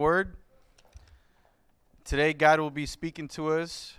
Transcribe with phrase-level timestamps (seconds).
[0.00, 0.36] word.
[2.04, 3.94] Today God will be speaking to us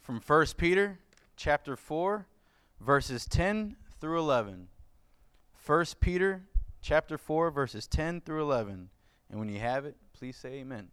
[0.00, 1.00] from 1 Peter
[1.34, 2.24] chapter 4
[2.80, 4.68] verses 10 through 11.
[5.66, 6.44] 1 Peter
[6.80, 8.90] chapter 4 verses 10 through 11.
[9.28, 10.86] And when you have it, please say amen.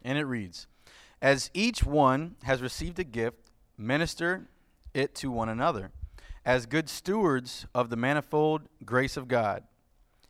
[0.00, 0.68] And it reads
[1.20, 3.49] As each one has received a gift,
[3.80, 4.48] minister
[4.94, 5.90] it to one another,
[6.44, 9.64] as good stewards of the manifold grace of God.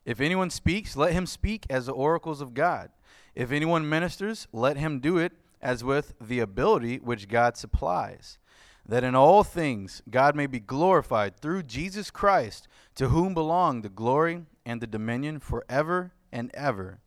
[0.05, 2.91] If anyone speaks, let him speak as the oracles of God.
[3.35, 8.39] If anyone ministers, let him do it as with the ability which God supplies,
[8.87, 13.89] that in all things God may be glorified through Jesus Christ, to whom belong the
[13.89, 17.01] glory and the dominion forever and ever.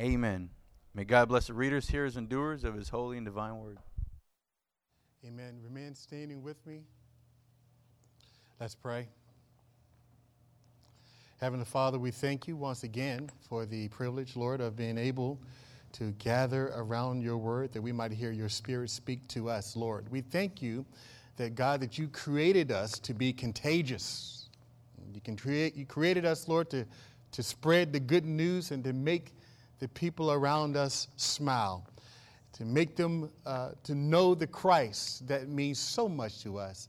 [0.00, 0.50] Amen.
[0.94, 3.78] May God bless the readers, hearers, and doers of his holy and divine word.
[5.24, 5.58] Amen.
[5.64, 6.82] Remain standing with me.
[8.60, 9.08] Let's pray.
[11.40, 15.38] Heavenly Father, we thank you once again for the privilege, Lord, of being able
[15.92, 20.10] to gather around your word that we might hear your spirit speak to us, Lord.
[20.10, 20.84] We thank you
[21.36, 24.48] that, God, that you created us to be contagious.
[25.12, 26.84] You, can create, you created us, Lord, to,
[27.32, 29.32] to spread the good news and to make
[29.78, 31.86] the people around us smile,
[32.56, 36.88] to make them uh, to know the Christ that means so much to us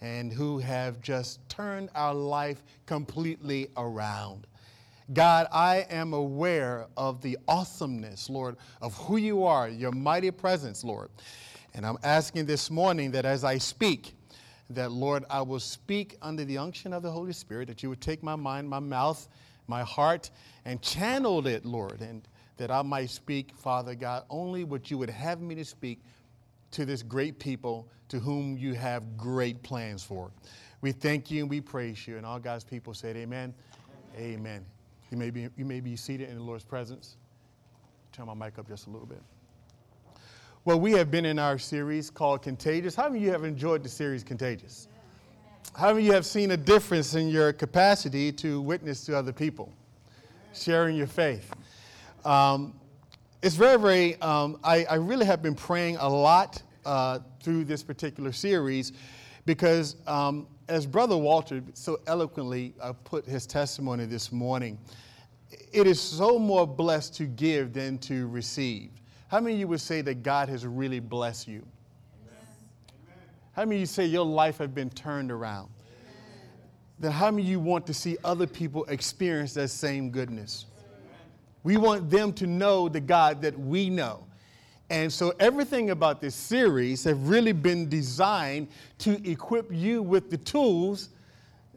[0.00, 4.46] and who have just turned our life completely around.
[5.12, 10.82] God, I am aware of the awesomeness, Lord, of who you are, your mighty presence,
[10.82, 11.10] Lord.
[11.74, 14.14] And I'm asking this morning that as I speak,
[14.70, 18.00] that, Lord, I will speak under the unction of the Holy Spirit, that you would
[18.00, 19.28] take my mind, my mouth,
[19.68, 20.30] my heart,
[20.64, 25.10] and channeled it, Lord, and that I might speak, Father God, only what you would
[25.10, 26.00] have me to speak
[26.72, 30.30] to this great people to whom you have great plans for.
[30.80, 32.16] We thank you and we praise you.
[32.16, 33.54] And all God's people said, Amen.
[34.16, 34.34] Amen.
[34.38, 34.64] amen.
[35.10, 37.16] You, may be, you may be seated in the Lord's presence.
[38.12, 39.22] Turn my mic up just a little bit.
[40.64, 42.94] Well, we have been in our series called Contagious.
[42.94, 44.88] How many of you have enjoyed the series Contagious?
[45.76, 49.32] How many of you have seen a difference in your capacity to witness to other
[49.32, 49.72] people,
[50.52, 51.52] sharing your faith?
[52.24, 52.74] Um,
[53.42, 57.82] it's very, very, um, I, I, really have been praying a lot uh, through this
[57.82, 58.92] particular series
[59.44, 64.78] because, um, as Brother Walter so eloquently uh, put his testimony this morning,
[65.72, 68.90] it is so more blessed to give than to receive.
[69.28, 71.66] How many of you would say that God has really blessed you?
[72.22, 73.18] Amen.
[73.52, 75.68] How many of you say your life has been turned around?
[75.68, 76.08] Amen.
[77.00, 80.64] Then how many of you want to see other people experience that same goodness?
[81.64, 84.24] We want them to know the God that we know.
[84.90, 90.36] And so everything about this series have really been designed to equip you with the
[90.36, 91.08] tools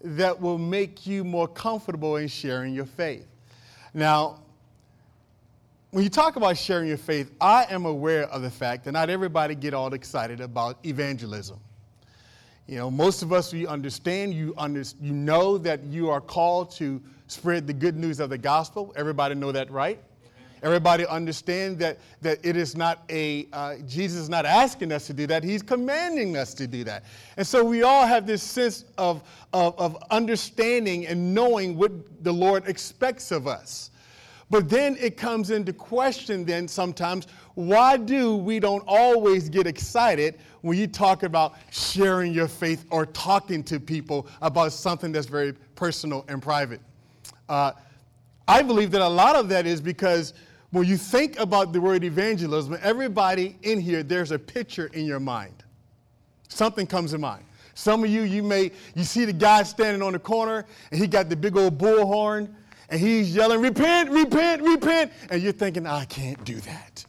[0.04, 3.26] that will make you more comfortable in sharing your faith.
[3.94, 4.42] Now,
[5.92, 9.10] when you talk about sharing your faith, I am aware of the fact that not
[9.10, 11.60] everybody get all excited about evangelism.
[12.68, 16.72] You know, most of us, we understand, you, under, you know that you are called
[16.72, 18.94] to spread the good news of the gospel.
[18.96, 20.00] Everybody know that, right?
[20.64, 25.14] Everybody understand that, that it is not a, uh, Jesus is not asking us to
[25.14, 27.04] do that, He's commanding us to do that.
[27.38, 29.22] And so we all have this sense of,
[29.54, 31.92] of, of understanding and knowing what
[32.24, 33.92] the Lord expects of us.
[34.50, 40.40] But then it comes into question then sometimes, why do we don't always get excited
[40.62, 45.54] when you talk about sharing your faith or talking to people about something that's very
[45.76, 46.80] personal and private?
[47.50, 47.72] Uh,
[48.48, 50.34] I believe that a lot of that is because
[50.72, 55.20] when you think about the word evangelism, everybody in here, there's a picture in your
[55.20, 55.64] mind.
[56.50, 57.44] Something comes to mind.
[57.74, 61.08] Some of you, you may, you see the guy standing on the corner and he
[61.08, 62.54] got the big old bullhorn
[62.90, 65.12] and he's yelling, repent, repent, repent.
[65.30, 67.06] And you're thinking, I can't do that.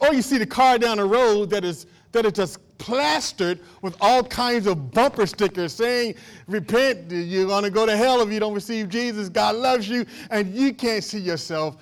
[0.00, 3.96] Or you see the car down the road that is, that is just plastered with
[4.00, 6.14] all kinds of bumper stickers saying,
[6.46, 9.28] Repent, you're going to go to hell if you don't receive Jesus.
[9.28, 10.06] God loves you.
[10.30, 11.76] And you can't see yourself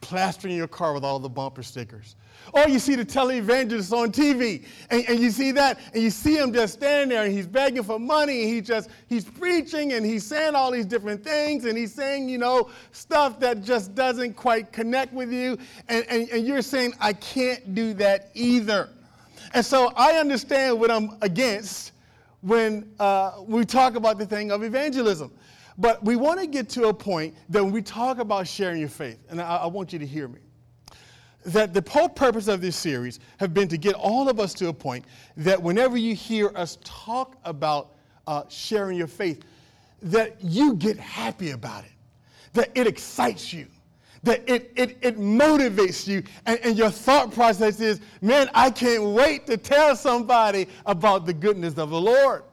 [0.00, 2.16] plastering your car with all the bumper stickers.
[2.52, 6.36] Or you see the televangelist on TV, and, and you see that, and you see
[6.36, 10.06] him just standing there, and he's begging for money, and he just, he's preaching, and
[10.06, 14.34] he's saying all these different things, and he's saying, you know, stuff that just doesn't
[14.34, 15.58] quite connect with you,
[15.88, 18.88] and, and, and you're saying, I can't do that either.
[19.58, 21.90] And so I understand what I'm against
[22.42, 25.32] when uh, we talk about the thing of evangelism.
[25.76, 28.88] But we want to get to a point that when we talk about sharing your
[28.88, 30.38] faith, and I, I want you to hear me,
[31.46, 34.68] that the whole purpose of this series have been to get all of us to
[34.68, 35.04] a point
[35.36, 37.96] that whenever you hear us talk about
[38.28, 39.42] uh, sharing your faith,
[40.02, 41.90] that you get happy about it,
[42.52, 43.66] that it excites you,
[44.28, 49.02] that it, it, it motivates you, and, and your thought process is, man, I can't
[49.04, 52.44] wait to tell somebody about the goodness of the Lord.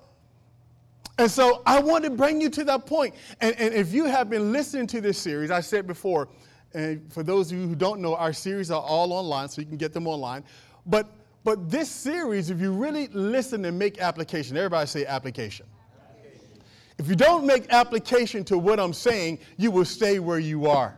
[1.17, 3.15] And so I want to bring you to that point.
[3.39, 6.27] And, and if you have been listening to this series, I said before,
[6.73, 9.67] and for those of you who don't know, our series are all online, so you
[9.67, 10.43] can get them online.
[10.85, 11.07] But
[11.45, 15.67] but this series, if you really listen and make application, everybody say application.
[15.95, 16.63] application.
[16.97, 20.97] If you don't make application to what I'm saying, you will stay where you are.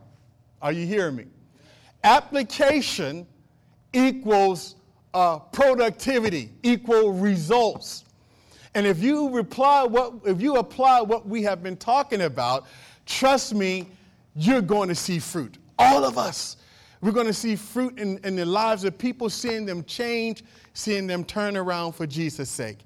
[0.62, 1.26] Are you hearing me?
[2.04, 3.28] Application
[3.94, 4.76] equals
[5.14, 8.06] uh, productivity, equal results.
[8.76, 12.66] And if you reply what if you apply what we have been talking about,
[13.06, 13.88] trust me,
[14.36, 15.58] you're going to see fruit.
[15.80, 16.58] All of us.
[17.02, 20.44] We're going to see fruit in, in the lives of people, seeing them change,
[20.74, 22.80] seeing them turn around for Jesus' sake.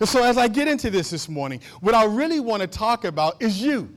[0.00, 3.04] And so, as I get into this this morning, what I really want to talk
[3.04, 3.92] about is you.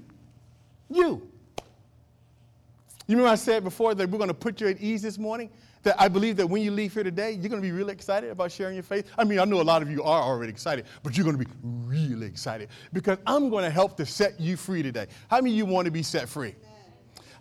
[0.89, 1.30] You.
[3.11, 5.49] You remember I said before that we're going to put you at ease this morning?
[5.83, 8.29] that I believe that when you leave here today, you're going to be really excited
[8.29, 9.09] about sharing your faith.
[9.17, 11.43] I mean, I know a lot of you are already excited, but you're going to
[11.43, 15.07] be really excited because I'm going to help to set you free today.
[15.27, 16.53] How many of you want to be set free?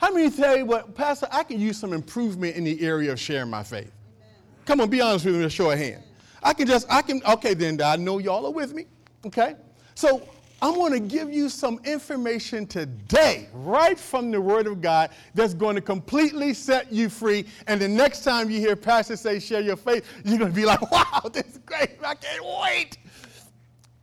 [0.01, 3.21] How many tell you what, Pastor, I can use some improvement in the area of
[3.21, 3.93] sharing my faith?
[4.17, 4.35] Amen.
[4.65, 6.03] Come on, be honest with me, show of hand.
[6.43, 8.87] I can just, I can, okay, then I know y'all are with me,
[9.27, 9.55] okay?
[9.95, 10.27] So
[10.63, 15.55] I'm going to give you some information today, right from the Word of God, that's
[15.55, 17.47] going to completely set you free.
[17.67, 20.67] And the next time you hear Pastor say, share your faith, you're going to be
[20.67, 21.99] like, wow, this is great.
[22.05, 22.99] I can't wait.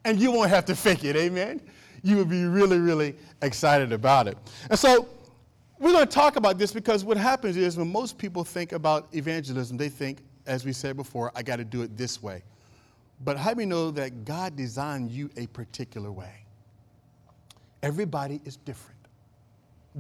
[0.03, 1.61] And you won't have to fake it, amen?
[2.01, 4.37] You will be really, really excited about it.
[4.69, 5.07] And so
[5.77, 9.07] we're going to talk about this because what happens is when most people think about
[9.11, 12.41] evangelism, they think, as we said before, I got to do it this way.
[13.23, 16.46] But how do we know that God designed you a particular way?
[17.87, 18.99] Everybody is different.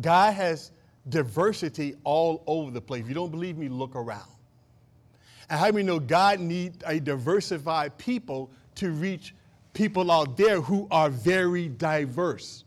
[0.01, 0.71] God has
[1.07, 3.03] diversity all over the place.
[3.03, 4.27] If you don't believe me, look around.
[5.49, 9.33] And how do we know God needs a diversified people to reach
[9.71, 12.65] people out there who are very diverse?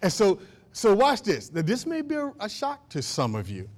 [0.00, 0.38] And so,
[0.72, 1.52] so watch this.
[1.52, 3.68] Now, this may be a, a shock to some of you.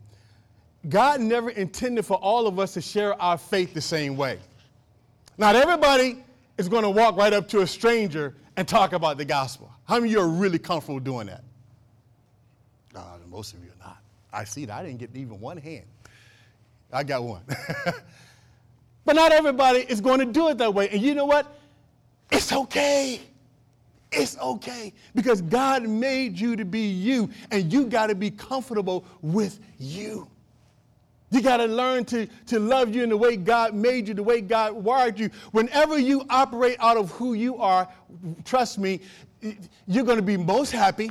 [0.91, 4.39] God never intended for all of us to share our faith the same way.
[5.39, 6.23] Not everybody
[6.59, 9.74] is going to walk right up to a stranger and talk about the gospel.
[9.87, 11.45] How many of you are really comfortable doing that?
[12.95, 13.99] Uh, most of you are not.
[14.33, 14.75] I see that.
[14.75, 15.85] I didn't get even one hand.
[16.93, 17.43] I got one.
[19.05, 20.89] but not everybody is going to do it that way.
[20.89, 21.59] And you know what?
[22.31, 23.21] It's okay.
[24.13, 29.05] It's okay because God made you to be you, and you got to be comfortable
[29.23, 30.29] with you.
[31.31, 34.23] You got to learn to, to love you in the way God made you, the
[34.23, 35.31] way God wired you.
[35.51, 37.89] Whenever you operate out of who you are,
[38.45, 39.01] trust me,
[39.87, 41.11] you're going to be most happy,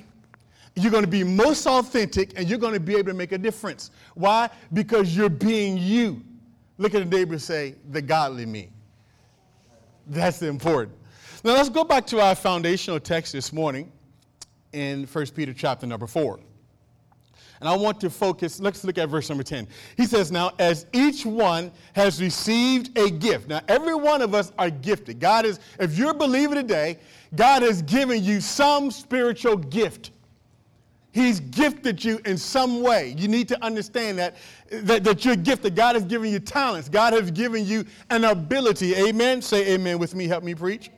[0.75, 3.37] you're going to be most authentic, and you're going to be able to make a
[3.37, 3.91] difference.
[4.15, 4.49] Why?
[4.71, 6.23] Because you're being you.
[6.77, 8.69] Look at the neighbor and say, the godly me.
[10.07, 10.97] That's important.
[11.43, 13.91] Now let's go back to our foundational text this morning
[14.71, 16.39] in 1 Peter chapter number 4.
[17.63, 19.69] And I want to focus, let's look at verse number 10.
[19.95, 23.47] He says, Now, as each one has received a gift.
[23.47, 25.21] Now, every one of us are gifted.
[25.21, 26.99] God is, if you're a believer today,
[27.35, 30.11] God has given you some spiritual gift.
[31.13, 33.15] He's gifted you in some way.
[33.17, 34.35] You need to understand that,
[34.69, 35.73] that, that you're gifted.
[35.73, 36.89] God has given you talents.
[36.89, 38.93] God has given you an ability.
[38.93, 39.41] Amen.
[39.41, 40.27] Say amen with me.
[40.27, 40.91] Help me preach.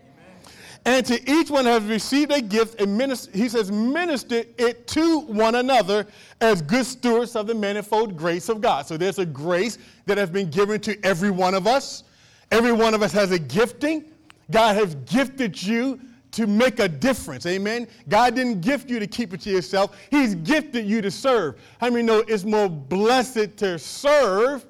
[0.85, 5.21] And to each one has received a gift, and minister, he says, minister it to
[5.21, 6.05] one another
[6.41, 8.85] as good stewards of the manifold grace of God.
[8.85, 12.03] So there's a grace that has been given to every one of us.
[12.51, 14.05] Every one of us has a gifting.
[14.51, 15.99] God has gifted you
[16.31, 17.47] to make a difference.
[17.47, 17.87] Amen.
[18.07, 19.97] God didn't gift you to keep it to yourself.
[20.11, 21.55] He's gifted you to serve.
[21.79, 24.65] How many know it's more blessed to serve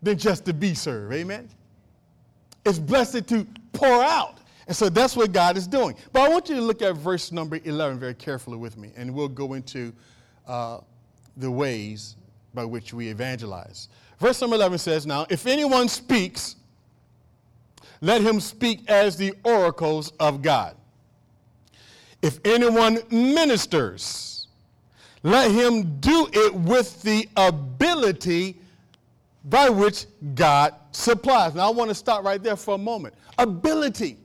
[0.00, 1.12] than just to be served?
[1.12, 1.50] Amen.
[2.64, 4.38] It's blessed to pour out.
[4.66, 5.96] And so that's what God is doing.
[6.12, 9.12] But I want you to look at verse number 11 very carefully with me, and
[9.12, 9.92] we'll go into
[10.46, 10.78] uh,
[11.36, 12.16] the ways
[12.54, 13.88] by which we evangelize.
[14.18, 16.56] Verse number 11 says, Now, if anyone speaks,
[18.00, 20.76] let him speak as the oracles of God.
[22.20, 24.46] If anyone ministers,
[25.22, 28.60] let him do it with the ability
[29.44, 31.54] by which God supplies.
[31.54, 33.14] Now, I want to stop right there for a moment.
[33.38, 34.18] Ability.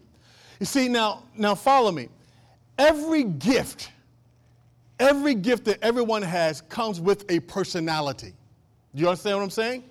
[0.60, 2.10] You see, now, now follow me.
[2.78, 3.92] Every gift,
[5.00, 8.34] every gift that everyone has comes with a personality.
[8.96, 9.84] Do you understand what I'm saying?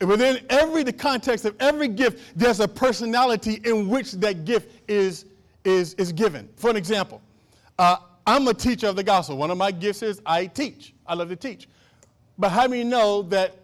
[0.00, 5.24] Within every the context of every gift, there's a personality in which that gift is,
[5.64, 6.48] is, is given.
[6.56, 7.22] For an example,
[7.78, 9.38] uh, I'm a teacher of the gospel.
[9.38, 10.92] One of my gifts is I teach.
[11.06, 11.68] I love to teach.
[12.38, 13.56] But how many know that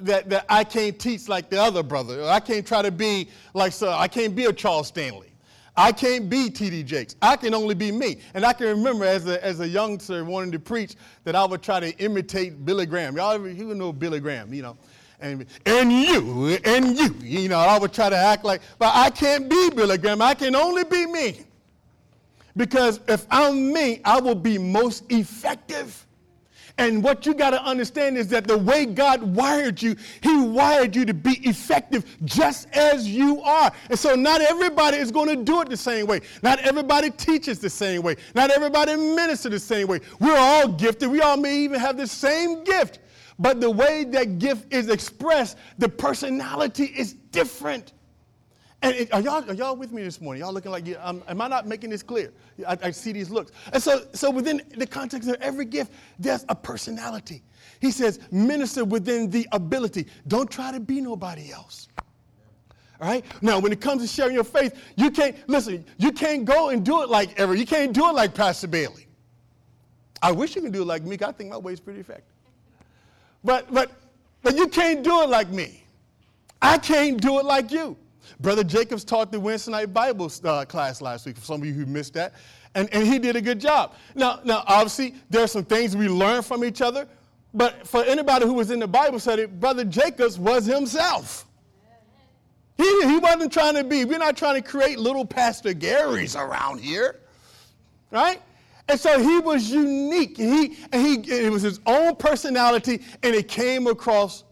[0.00, 2.24] that, that I can't teach like the other brother?
[2.24, 5.30] I can't try to be like so I can't be a Charles Stanley.
[5.78, 6.82] I can't be T.D.
[6.82, 7.14] Jakes.
[7.22, 8.18] I can only be me.
[8.34, 11.62] And I can remember as a, as a youngster wanting to preach that I would
[11.62, 13.16] try to imitate Billy Graham.
[13.16, 14.76] Y'all ever, you know Billy Graham, you know.
[15.20, 19.08] And, and you, and you, you know, I would try to act like, but I
[19.10, 20.20] can't be Billy Graham.
[20.20, 21.42] I can only be me.
[22.56, 26.07] Because if I'm me, I will be most effective.
[26.78, 30.94] And what you got to understand is that the way God wired you, He wired
[30.94, 33.72] you to be effective just as you are.
[33.90, 36.20] And so not everybody is going to do it the same way.
[36.42, 38.14] Not everybody teaches the same way.
[38.34, 40.00] Not everybody ministers the same way.
[40.20, 41.10] We're all gifted.
[41.10, 43.00] We all may even have the same gift.
[43.40, 47.92] But the way that gift is expressed, the personality is different.
[48.82, 50.42] And it, are, y'all, are y'all with me this morning?
[50.42, 52.32] Y'all looking like, you, um, am I not making this clear?
[52.66, 53.50] I, I, see these looks.
[53.72, 57.42] And so, so within the context of every gift, there's a personality.
[57.80, 60.06] He says, minister within the ability.
[60.28, 61.88] Don't try to be nobody else.
[63.00, 63.24] All right?
[63.42, 66.84] Now, when it comes to sharing your faith, you can't, listen, you can't go and
[66.84, 67.56] do it like ever.
[67.56, 69.06] You can't do it like Pastor Bailey.
[70.22, 72.34] I wish you could do it like me, I think my way is pretty effective.
[73.42, 73.90] But, but,
[74.42, 75.84] but you can't do it like me.
[76.62, 77.96] I can't do it like you.
[78.40, 81.72] Brother Jacobs taught the Wednesday night Bible uh, class last week, for some of you
[81.72, 82.34] who missed that,
[82.74, 83.94] and, and he did a good job.
[84.14, 87.08] Now, now, obviously, there are some things we learn from each other,
[87.54, 91.46] but for anybody who was in the Bible study, Brother Jacobs was himself.
[92.76, 96.78] He, he wasn't trying to be, we're not trying to create little Pastor Garys around
[96.80, 97.18] here,
[98.12, 98.40] right?
[98.88, 100.36] And so he was unique.
[100.36, 104.44] He, and he, it was his own personality, and it came across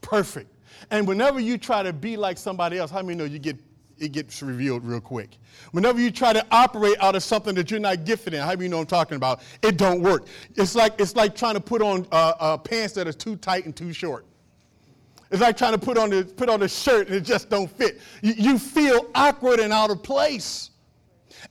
[0.00, 0.50] perfect.
[0.90, 3.58] And whenever you try to be like somebody else, how many know you get
[3.96, 5.38] it gets revealed real quick?
[5.70, 8.68] Whenever you try to operate out of something that you're not gifted in, how many
[8.68, 9.42] know I'm talking about?
[9.62, 10.26] It don't work.
[10.56, 13.64] It's like it's like trying to put on uh, uh, pants that are too tight
[13.64, 14.26] and too short.
[15.30, 17.70] It's like trying to put on the put on a shirt and it just don't
[17.70, 18.00] fit.
[18.22, 20.70] You, you feel awkward and out of place.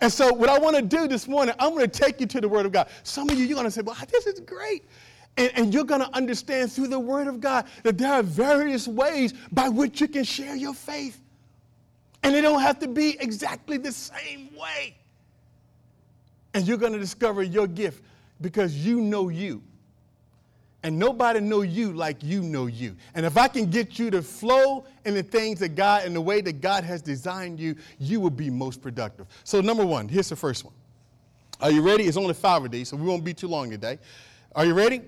[0.02, 2.42] And so, what I want to do this morning, I'm going to take you to
[2.42, 2.88] the Word of God.
[3.04, 4.86] Some of you, you're going to say, Well, this is great.
[5.38, 8.88] And, and you're going to understand through the Word of God that there are various
[8.88, 11.20] ways by which you can share your faith.
[12.22, 14.96] And they don't have to be exactly the same way.
[16.54, 18.04] And you're going to discover your gift
[18.42, 19.64] because you know you.
[20.84, 22.96] And nobody know you like you know you.
[23.16, 26.22] And if I can get you to flow in the things that God and the
[26.22, 29.28] way that God has designed you, you will be most productive.
[29.46, 30.74] So number one, here's the first one.
[31.62, 32.04] Are you ready?
[32.04, 33.98] It's only five of these, so we won't be too long today.
[34.54, 35.02] Are you ready?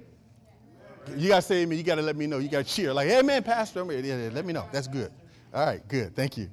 [1.15, 1.77] You got to say amen.
[1.77, 2.39] You got to let me know.
[2.39, 2.93] You got to cheer.
[2.93, 3.83] Like, hey, man, Pastor.
[3.91, 4.67] Yeah, let me know.
[4.71, 5.11] That's good.
[5.53, 6.15] All right, good.
[6.15, 6.49] Thank you.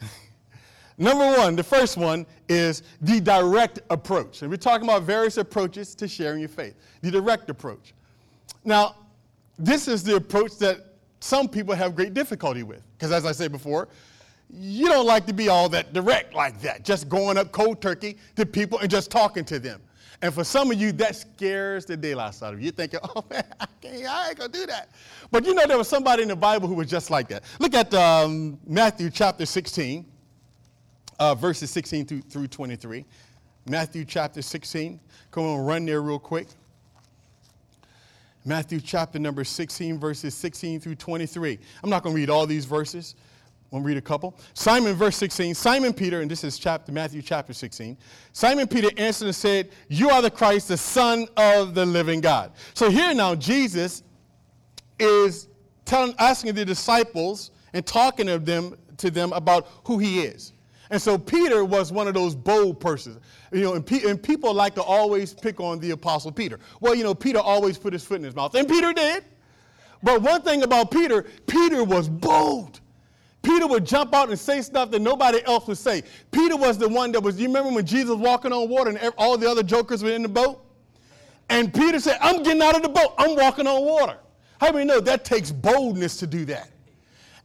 [0.98, 4.42] Number one, the first one is the direct approach.
[4.42, 6.74] And we're talking about various approaches to sharing your faith.
[7.02, 7.94] The direct approach.
[8.64, 8.96] Now,
[9.58, 10.86] this is the approach that
[11.20, 12.82] some people have great difficulty with.
[12.96, 13.88] Because as I said before,
[14.50, 18.16] you don't like to be all that direct like that, just going up cold turkey
[18.36, 19.80] to people and just talking to them.
[20.24, 22.64] And for some of you, that scares the daylights out of you.
[22.64, 24.88] You're thinking, oh man, I, can't, I ain't gonna do that.
[25.30, 27.44] But you know, there was somebody in the Bible who was just like that.
[27.58, 30.06] Look at um, Matthew chapter 16,
[31.18, 33.04] uh, verses 16 through, through 23.
[33.68, 34.98] Matthew chapter 16.
[35.30, 36.46] Come on, run there real quick.
[38.46, 41.58] Matthew chapter number 16, verses 16 through 23.
[41.82, 43.14] I'm not going to read all these verses.
[43.74, 44.38] To read a couple.
[44.54, 45.52] Simon, verse 16.
[45.54, 47.96] Simon Peter, and this is chapter Matthew chapter 16.
[48.32, 52.52] Simon Peter answered and said, You are the Christ, the Son of the living God.
[52.74, 54.04] So here now, Jesus
[55.00, 55.48] is
[55.84, 60.52] telling, asking the disciples and talking to them, to them about who he is.
[60.90, 63.18] And so Peter was one of those bold persons.
[63.52, 66.60] You know, and, pe- and, people like to always pick on the apostle Peter.
[66.80, 69.24] Well, you know, Peter always put his foot in his mouth, and Peter did.
[70.04, 72.80] But one thing about Peter, Peter was bold.
[73.44, 76.02] Peter would jump out and say stuff that nobody else would say.
[76.32, 79.36] Peter was the one that was, you remember when Jesus walking on water and all
[79.36, 80.64] the other jokers were in the boat?
[81.50, 83.14] And Peter said, I'm getting out of the boat.
[83.18, 84.18] I'm walking on water.
[84.60, 86.70] How many know that takes boldness to do that?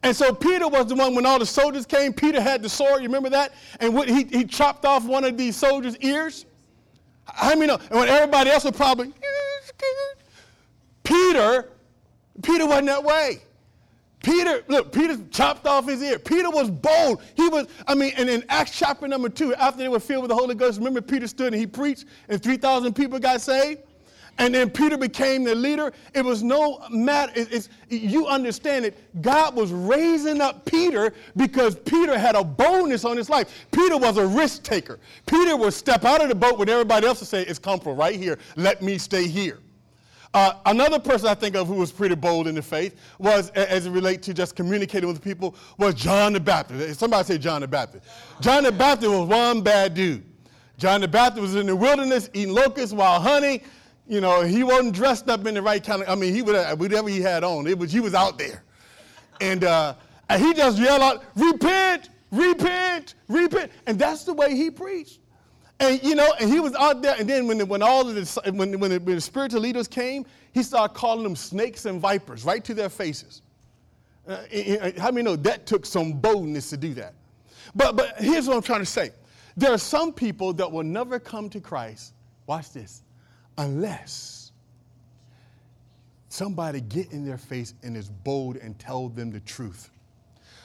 [0.02, 2.14] And so Peter was the one when all the soldiers came.
[2.14, 3.02] Peter had the sword.
[3.02, 3.54] You remember that?
[3.82, 6.46] And what, he, he chopped off one of these soldiers' ears.
[7.26, 7.80] How many know?
[7.90, 9.14] And when everybody else was probably,
[11.04, 11.70] Peter,
[12.42, 13.42] Peter wasn't that way.
[14.22, 16.20] Peter, look, Peter chopped off his ear.
[16.20, 17.22] Peter was bold.
[17.36, 20.30] He was, I mean, and in Acts chapter number two, after they were filled with
[20.30, 23.82] the Holy Ghost, remember Peter stood and he preached and 3,000 people got saved?
[24.40, 25.92] and then Peter became the leader.
[26.16, 28.98] It was no matter, it, it's, you understand it.
[29.22, 33.68] God was raising up Peter because Peter had a boldness on his life.
[33.72, 35.00] Peter was a risk taker.
[35.26, 38.16] Peter would step out of the boat when everybody else would say, It's comfortable right
[38.16, 38.40] here.
[38.56, 39.60] Let me stay here.
[40.34, 43.88] Uh, another person I think of who was pretty bold in the faith was, as
[43.88, 47.00] it relates to just communicating with people, was John the Baptist.
[47.00, 48.06] Somebody say John the Baptist.
[48.40, 50.24] John the Baptist was one bad dude.
[50.78, 53.64] John the Baptist was in the wilderness eating locusts while honey
[54.10, 56.56] you know, he wasn't dressed up in the right kind of, I mean, he would
[56.56, 58.64] have, whatever he had on, it was, he was out there.
[59.40, 59.94] And, uh,
[60.28, 63.72] and he just yelled out, repent, repent, repent.
[63.86, 65.20] And that's the way he preached.
[65.80, 68.14] And, you know, and he was out there, and then when, the, when all of
[68.14, 72.02] the, when, when, the, when the spiritual leaders came, he started calling them snakes and
[72.02, 73.42] vipers right to their faces.
[74.28, 74.44] Uh,
[74.98, 77.14] how many know that took some boldness to do that?
[77.76, 79.12] But, but here's what I'm trying to say.
[79.56, 82.14] There are some people that will never come to Christ,
[82.46, 83.04] watch this,
[83.58, 84.52] unless
[86.28, 89.90] somebody get in their face and is bold and tell them the truth.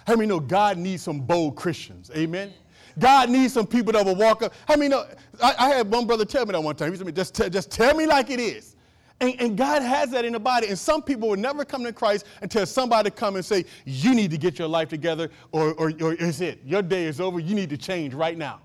[0.07, 2.11] How many know God needs some bold Christians?
[2.15, 2.53] Amen.
[2.99, 4.53] God needs some people that will walk up.
[4.69, 5.07] Many know?
[5.43, 6.93] I, I had one brother tell me that one time.
[6.93, 8.77] He said, just, t- just tell me like it is.
[9.21, 10.69] And, and, God has that in the body.
[10.69, 14.31] And some people will never come to Christ until somebody come and say, you need
[14.33, 16.61] to get your life together or, or, or is it?
[16.65, 17.39] Your day is over.
[17.39, 18.61] You need to change right now.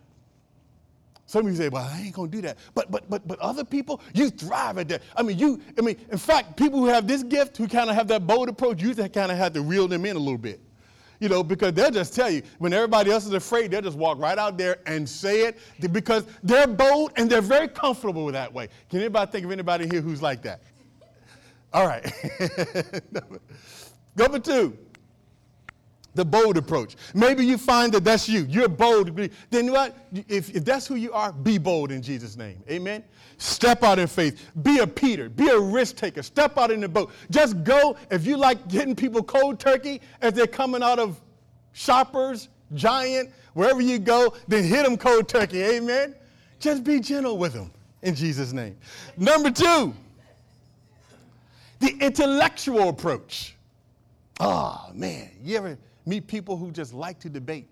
[1.30, 2.58] Some of you say, well, I ain't gonna do that.
[2.74, 5.04] But but but but other people, you thrive at that.
[5.16, 7.96] I mean, you, I mean, in fact, people who have this gift, who kind of
[7.96, 10.60] have that bold approach, you kind of have to reel them in a little bit.
[11.20, 14.20] You know, because they'll just tell you, when everybody else is afraid, they'll just walk
[14.20, 15.58] right out there and say it
[15.92, 18.70] because they're bold and they're very comfortable that way.
[18.90, 20.62] Can anybody think of anybody here who's like that?
[21.74, 22.12] All right.
[24.16, 24.78] Number two,
[26.16, 26.96] the bold approach.
[27.14, 28.46] Maybe you find that that's you.
[28.50, 29.16] You're bold.
[29.50, 29.96] Then what?
[30.28, 32.62] If, if that's who you are, be bold in Jesus' name.
[32.70, 33.04] Amen.
[33.38, 34.52] Step out in faith.
[34.64, 35.30] Be a Peter.
[35.30, 36.24] Be a risk taker.
[36.24, 37.12] Step out in the boat.
[37.30, 37.96] Just go.
[38.12, 41.20] If you like hitting people cold turkey as they're coming out of
[41.72, 45.64] shoppers, giant, wherever you go, then hit them cold turkey.
[45.64, 46.16] Amen.
[46.60, 48.76] Just be gentle with them in Jesus' name.
[49.16, 49.94] Number two,
[51.80, 53.56] the intellectual approach.
[54.40, 55.30] Oh, man.
[55.44, 55.78] You ever
[56.10, 57.70] meet people who just like to debate.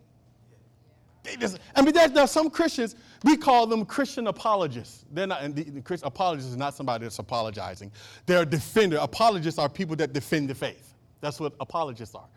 [1.39, 5.03] Just, I mean, there's, there's some Christians, we call them Christian apologists.
[5.11, 7.91] They're not, and the, the Christian apologist is not somebody that's apologizing.
[8.25, 8.97] They're a defender.
[9.01, 10.93] Apologists are people that defend the faith.
[11.19, 12.27] That's what apologists are.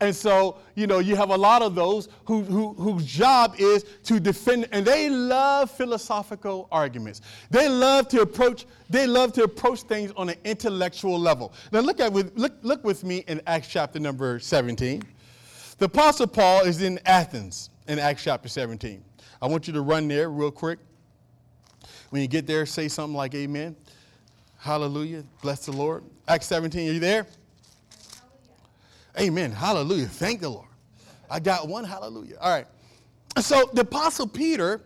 [0.00, 3.84] And so, you know, you have a lot of those who, who, whose job is
[4.04, 7.20] to defend, and they love philosophical arguments.
[7.50, 11.52] They love to approach, they love to approach things on an intellectual level.
[11.72, 15.02] Now look at with look, look with me in Acts chapter number 17.
[15.78, 19.02] The Apostle Paul is in Athens in Acts chapter 17.
[19.40, 20.80] I want you to run there real quick.
[22.10, 23.76] When you get there, say something like Amen.
[24.58, 25.22] Hallelujah.
[25.40, 26.02] Bless the Lord.
[26.26, 27.26] Acts 17, are you there?
[29.14, 29.30] Hallelujah.
[29.30, 29.52] Amen.
[29.52, 30.06] Hallelujah.
[30.06, 30.66] Thank the Lord.
[31.30, 32.38] I got one hallelujah.
[32.40, 32.66] All right.
[33.40, 34.80] So the Apostle Peter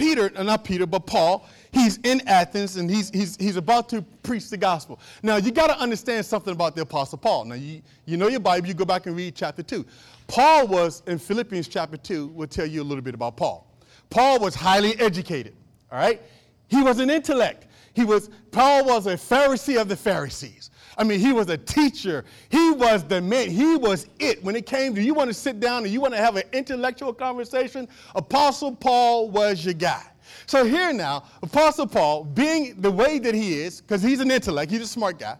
[0.00, 4.02] Peter, uh, not Peter, but Paul, he's in Athens and he's, he's, he's about to
[4.22, 5.00] preach the gospel.
[5.22, 7.44] Now, you got to understand something about the Apostle Paul.
[7.44, 9.84] Now, you, you know your Bible, you go back and read chapter 2.
[10.26, 13.66] Paul was, in Philippians chapter 2, will tell you a little bit about Paul.
[14.10, 15.54] Paul was highly educated,
[15.90, 16.20] all right?
[16.68, 17.66] He was an intellect.
[17.94, 20.70] He was, Paul was a Pharisee of the Pharisees.
[20.96, 22.24] I mean, he was a teacher.
[22.50, 23.50] He was the man.
[23.50, 24.42] He was it.
[24.44, 26.42] When it came to you want to sit down and you want to have an
[26.52, 30.04] intellectual conversation, Apostle Paul was your guy.
[30.46, 34.70] So here now, Apostle Paul, being the way that he is, because he's an intellect,
[34.70, 35.36] he's a smart guy.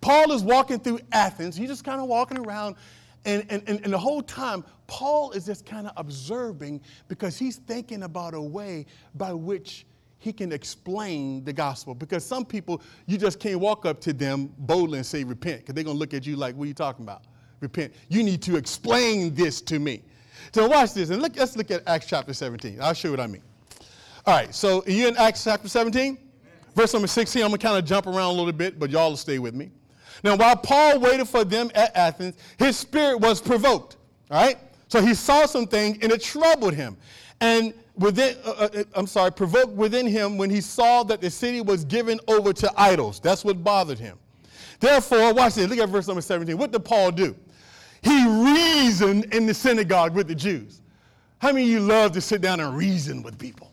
[0.00, 1.56] Paul is walking through Athens.
[1.56, 2.76] He's just kind of walking around,
[3.24, 8.04] and, and, and, the whole time, Paul is just kind of observing because he's thinking
[8.04, 9.86] about a way by which
[10.18, 11.94] he can explain the gospel.
[11.94, 15.74] Because some people, you just can't walk up to them boldly and say, repent, because
[15.74, 17.22] they're going to look at you like, what are you talking about?
[17.60, 17.92] Repent.
[18.08, 20.02] You need to explain this to me.
[20.52, 22.80] So watch this, and look, let's look at Acts chapter 17.
[22.80, 23.42] I'll show you what I mean.
[24.28, 26.18] All right, so are you in Acts chapter 17?
[26.74, 29.08] Verse number 16, I'm going to kind of jump around a little bit, but y'all
[29.08, 29.70] will stay with me.
[30.22, 33.96] Now, while Paul waited for them at Athens, his spirit was provoked.
[34.30, 34.58] All right?
[34.88, 36.98] So he saw something and it troubled him.
[37.40, 41.30] And within, uh, uh, uh, I'm sorry, provoked within him when he saw that the
[41.30, 43.20] city was given over to idols.
[43.20, 44.18] That's what bothered him.
[44.78, 45.70] Therefore, watch this.
[45.70, 46.58] Look at verse number 17.
[46.58, 47.34] What did Paul do?
[48.02, 50.82] He reasoned in the synagogue with the Jews.
[51.38, 53.67] How many of you love to sit down and reason with people?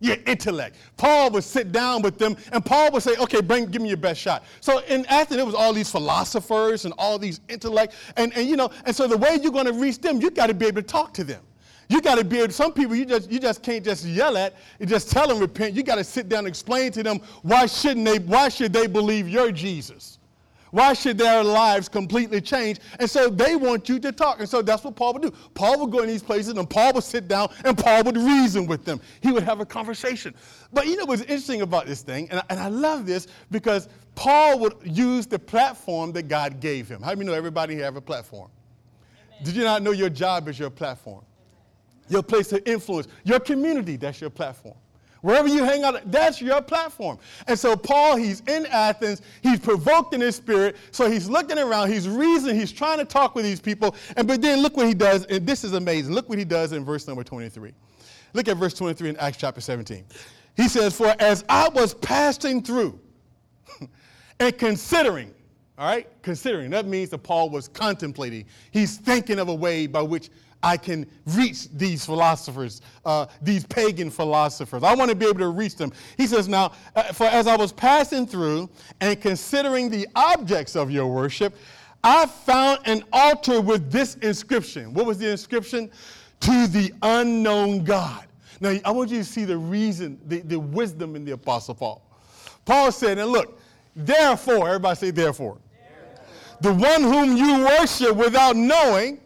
[0.00, 0.76] Your intellect.
[0.96, 3.96] Paul would sit down with them, and Paul would say, "Okay, bring, give me your
[3.96, 8.36] best shot." So in Athens, it was all these philosophers and all these intellect, and,
[8.36, 10.54] and you know, and so the way you're going to reach them, you got to
[10.54, 11.42] be able to talk to them.
[11.88, 14.54] You got to be able, some people you just you just can't just yell at
[14.80, 15.74] and just tell them repent.
[15.74, 18.86] You got to sit down and explain to them why shouldn't they why should they
[18.86, 20.18] believe your Jesus?
[20.74, 22.80] Why should their lives completely change?
[22.98, 24.40] And so they want you to talk.
[24.40, 25.30] And so that's what Paul would do.
[25.54, 28.66] Paul would go in these places and Paul would sit down and Paul would reason
[28.66, 29.00] with them.
[29.20, 30.34] He would have a conversation.
[30.72, 33.88] But you know what's interesting about this thing, and I, and I love this because
[34.16, 37.00] Paul would use the platform that God gave him.
[37.02, 38.50] How do you know everybody here have a platform?
[39.28, 39.44] Amen.
[39.44, 41.22] Did you not know your job is your platform?
[41.22, 42.06] Amen.
[42.08, 44.74] Your place of influence, your community, that's your platform.
[45.24, 47.16] Wherever you hang out, that's your platform.
[47.46, 51.90] And so Paul, he's in Athens, he's provoked in his spirit, so he's looking around,
[51.90, 54.92] he's reasoning, he's trying to talk with these people, and but then look what he
[54.92, 56.12] does, and this is amazing.
[56.12, 57.72] Look what he does in verse number 23.
[58.34, 60.04] Look at verse 23 in Acts chapter 17.
[60.58, 63.00] He says, For as I was passing through
[64.40, 65.32] and considering,
[65.78, 68.44] all right, considering, that means that Paul was contemplating.
[68.72, 70.28] He's thinking of a way by which
[70.64, 74.82] I can reach these philosophers, uh, these pagan philosophers.
[74.82, 75.92] I want to be able to reach them.
[76.16, 78.70] He says, Now, uh, for as I was passing through
[79.02, 81.54] and considering the objects of your worship,
[82.02, 84.94] I found an altar with this inscription.
[84.94, 85.90] What was the inscription?
[86.40, 88.24] To the unknown God.
[88.60, 92.02] Now, I want you to see the reason, the, the wisdom in the Apostle Paul.
[92.64, 93.60] Paul said, and look,
[93.94, 95.58] therefore, everybody say therefore.
[95.78, 96.26] therefore.
[96.62, 99.20] The one whom you worship without knowing,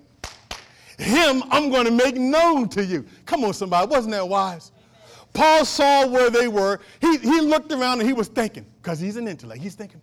[0.98, 3.06] him I'm going to make known to you.
[3.24, 3.86] Come on, somebody.
[3.86, 4.72] Wasn't that wise?
[5.32, 6.80] Paul saw where they were.
[7.00, 9.62] He, he looked around and he was thinking, because he's an intellect.
[9.62, 10.00] He's thinking,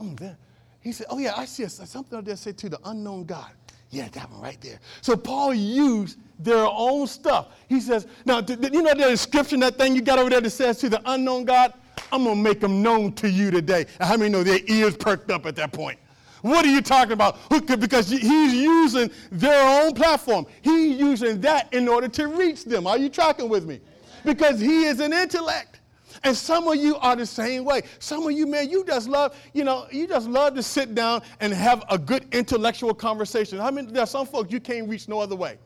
[0.00, 0.36] oh, there.
[0.80, 3.50] He said, oh, yeah, I see something up there said to the unknown God.
[3.90, 4.80] Yeah, that one right there.
[5.00, 7.48] So Paul used their own stuff.
[7.68, 10.78] He says, now, you know that inscription, that thing you got over there that says
[10.78, 11.72] to the unknown God?
[12.12, 13.86] I'm going to make them known to you today.
[14.00, 15.98] How many know their ears perked up at that point?
[16.42, 17.38] What are you talking about?
[17.66, 20.46] Because he's using their own platform.
[20.62, 22.86] He's using that in order to reach them.
[22.86, 23.80] Are you tracking with me?
[24.24, 25.80] Because he is an intellect.
[26.24, 27.82] And some of you are the same way.
[28.00, 31.22] Some of you, man, you just love, you know, you just love to sit down
[31.40, 33.60] and have a good intellectual conversation.
[33.60, 35.58] I mean, there are some folks you can't reach no other way.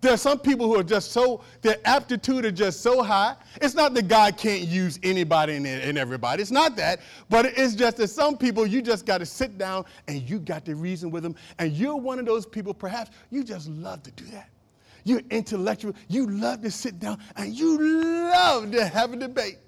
[0.00, 3.36] There are some people who are just so, their aptitude is just so high.
[3.60, 5.66] It's not that God can't use anybody and,
[5.98, 6.42] everybody.
[6.42, 7.00] It's not that.
[7.28, 10.64] But it's just that some people, you just got to sit down and you got
[10.66, 11.34] to reason with them.
[11.58, 14.50] And you're one of those people, perhaps, you just love to do that.
[15.04, 15.94] You're intellectual.
[16.08, 19.58] You love to sit down and you love to have a debate.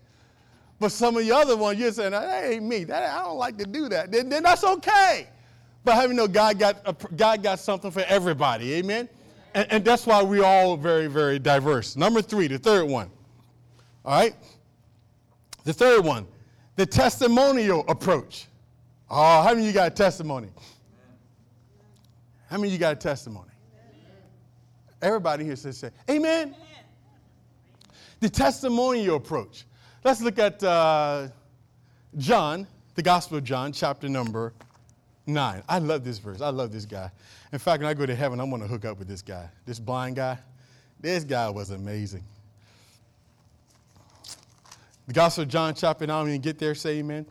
[0.80, 2.84] But some of the other ones, you're saying, that ain't me.
[2.84, 4.12] That, I don't like to do that.
[4.12, 5.28] Then, then that's okay.
[5.84, 8.74] But having you know God got, God got something for everybody.
[8.74, 9.08] Amen?
[9.54, 11.96] And, and that's why we're all very, very diverse.
[11.96, 13.10] Number three, the third one.
[14.04, 14.34] All right?
[15.64, 16.26] The third one,
[16.76, 18.46] the testimonial approach.
[19.10, 20.48] Oh, how many of you got a testimony?
[22.48, 23.50] How many of you got a testimony?
[25.02, 26.54] Everybody here says, say, Amen.
[28.20, 29.64] The testimonial approach.
[30.04, 31.28] Let's look at uh,
[32.16, 34.54] John, the Gospel of John, chapter number
[35.26, 35.62] 9.
[35.68, 36.40] I love this verse.
[36.40, 37.10] I love this guy.
[37.52, 39.48] In fact, when I go to heaven, I'm going to hook up with this guy,
[39.64, 40.38] this blind guy.
[41.00, 42.24] This guy was amazing.
[45.06, 47.24] The Gospel of John, chapter 9, when you get there, say amen.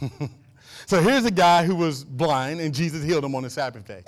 [0.86, 4.02] so here's a guy who was blind, and Jesus healed him on the Sabbath day.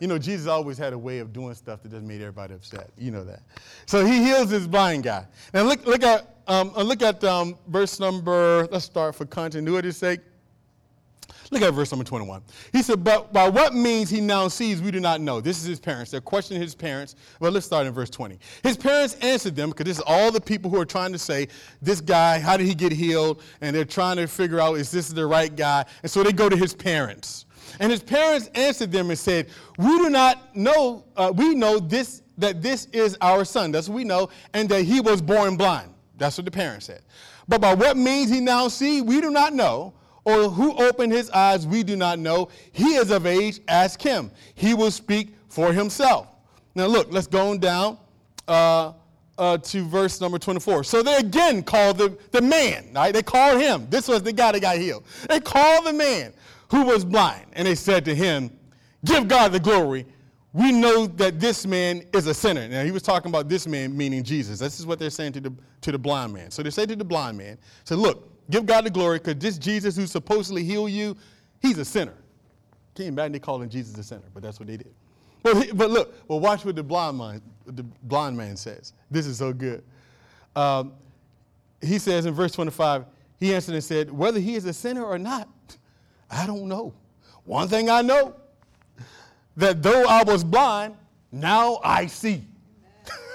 [0.00, 2.90] You know, Jesus always had a way of doing stuff that just made everybody upset.
[2.98, 3.42] You know that.
[3.86, 5.26] So he heals this blind guy.
[5.54, 9.96] Now look, look at, um, uh, look at um, verse number, let's start for continuity's
[9.96, 10.20] sake.
[11.52, 12.42] Look at verse number 21.
[12.72, 15.42] He said, But by what means he now sees, we do not know.
[15.42, 16.10] This is his parents.
[16.10, 17.14] They're questioning his parents.
[17.40, 18.38] Well, let's start in verse 20.
[18.62, 21.48] His parents answered them, because this is all the people who are trying to say,
[21.82, 23.42] This guy, how did he get healed?
[23.60, 25.84] And they're trying to figure out, is this the right guy?
[26.02, 27.44] And so they go to his parents.
[27.80, 32.22] And his parents answered them and said, We do not know, uh, we know this,
[32.38, 33.72] that this is our son.
[33.72, 35.91] That's what we know, and that he was born blind.
[36.16, 37.02] That's what the parents said.
[37.48, 39.94] But by what means he now see, we do not know.
[40.24, 42.48] Or who opened his eyes, we do not know.
[42.72, 44.30] He is of age, ask him.
[44.54, 46.28] He will speak for himself.
[46.74, 47.98] Now look, let's go on down
[48.46, 48.92] uh,
[49.36, 50.84] uh, to verse number 24.
[50.84, 53.12] So they again called the, the man, right?
[53.12, 53.88] They called him.
[53.90, 55.04] This was the guy that got healed.
[55.28, 56.32] They called the man
[56.70, 57.46] who was blind.
[57.54, 58.50] And they said to him,
[59.04, 60.06] Give God the glory.
[60.54, 62.68] We know that this man is a sinner.
[62.68, 64.58] Now, he was talking about this man, meaning Jesus.
[64.58, 66.50] This is what they're saying to the, to the blind man.
[66.50, 69.56] So they say to the blind man, say, Look, give God the glory, because this
[69.56, 71.16] Jesus who supposedly heal you,
[71.60, 72.14] he's a sinner.
[72.94, 74.28] Can you imagine they calling Jesus a sinner?
[74.34, 74.94] But that's what they did.
[75.42, 78.92] But, but look, well, watch what the blind man, the blind man says.
[79.10, 79.82] This is so good.
[80.54, 80.92] Um,
[81.80, 83.06] he says in verse 25,
[83.40, 85.48] he answered and said, Whether he is a sinner or not,
[86.30, 86.94] I don't know.
[87.44, 88.36] One thing I know
[89.56, 90.96] that though I was blind,
[91.30, 92.44] now I see.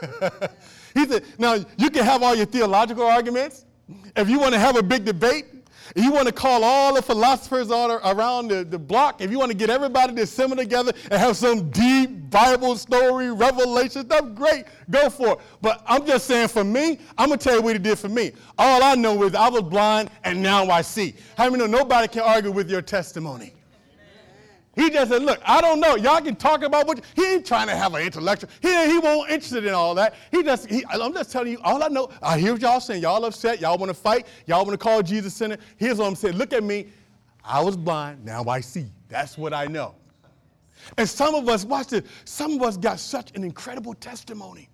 [0.93, 3.65] he said, now you can have all your theological arguments.
[4.15, 5.45] If you want to have a big debate,
[5.95, 9.39] if you want to call all the philosophers on, around the, the block, if you
[9.39, 14.35] want to get everybody to assemble together and have some deep Bible story, revelation stuff,
[14.35, 15.39] great, go for it.
[15.61, 18.09] But I'm just saying for me, I'm going to tell you what he did for
[18.09, 18.33] me.
[18.57, 21.15] All I know is I was blind and now I see.
[21.37, 23.53] How many know nobody can argue with your testimony?
[24.77, 25.95] He just said, look, I don't know.
[25.95, 28.49] Y'all can talk about what, he ain't trying to have an intellectual.
[28.61, 30.13] He, he won't interested in all that.
[30.29, 33.01] He just, he, I'm just telling you, all I know, I hear y'all saying.
[33.01, 33.59] Y'all upset.
[33.59, 34.27] Y'all want to fight.
[34.45, 35.57] Y'all want to call Jesus sinner.
[35.77, 36.35] Here's what I'm saying.
[36.35, 36.89] Look at me.
[37.43, 38.23] I was blind.
[38.23, 38.85] Now I see.
[39.09, 39.95] That's what I know.
[40.95, 44.69] And some of us, watch this, some of us got such an incredible testimony.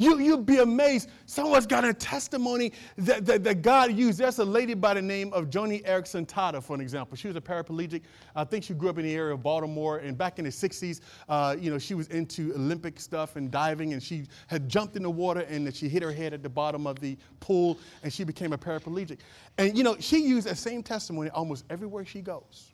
[0.00, 1.10] You, you'd be amazed.
[1.26, 4.16] Someone's got a testimony that, that, that, God used.
[4.16, 7.18] There's a lady by the name of Joni Eareckson Tada, for an example.
[7.18, 8.00] She was a paraplegic.
[8.34, 9.98] I think she grew up in the area of Baltimore.
[9.98, 13.92] And back in the 60s, uh, you know, she was into Olympic stuff and diving.
[13.92, 16.86] And she had jumped in the water and she hit her head at the bottom
[16.86, 19.18] of the pool and she became a paraplegic.
[19.58, 22.72] And, you know, she used that same testimony almost everywhere she goes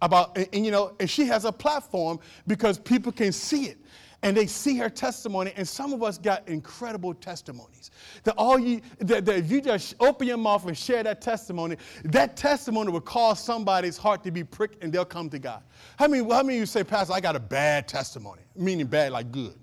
[0.00, 3.78] about and, and, you know and she has a platform because people can see it
[4.22, 7.90] and they see her testimony, and some of us got incredible testimonies.
[8.24, 11.76] That all you that, that if you just open your mouth and share that testimony,
[12.04, 15.62] that testimony will cause somebody's heart to be pricked and they'll come to God.
[15.98, 18.42] How many, how many of you say, Pastor, I got a bad testimony?
[18.56, 19.54] Meaning bad like good.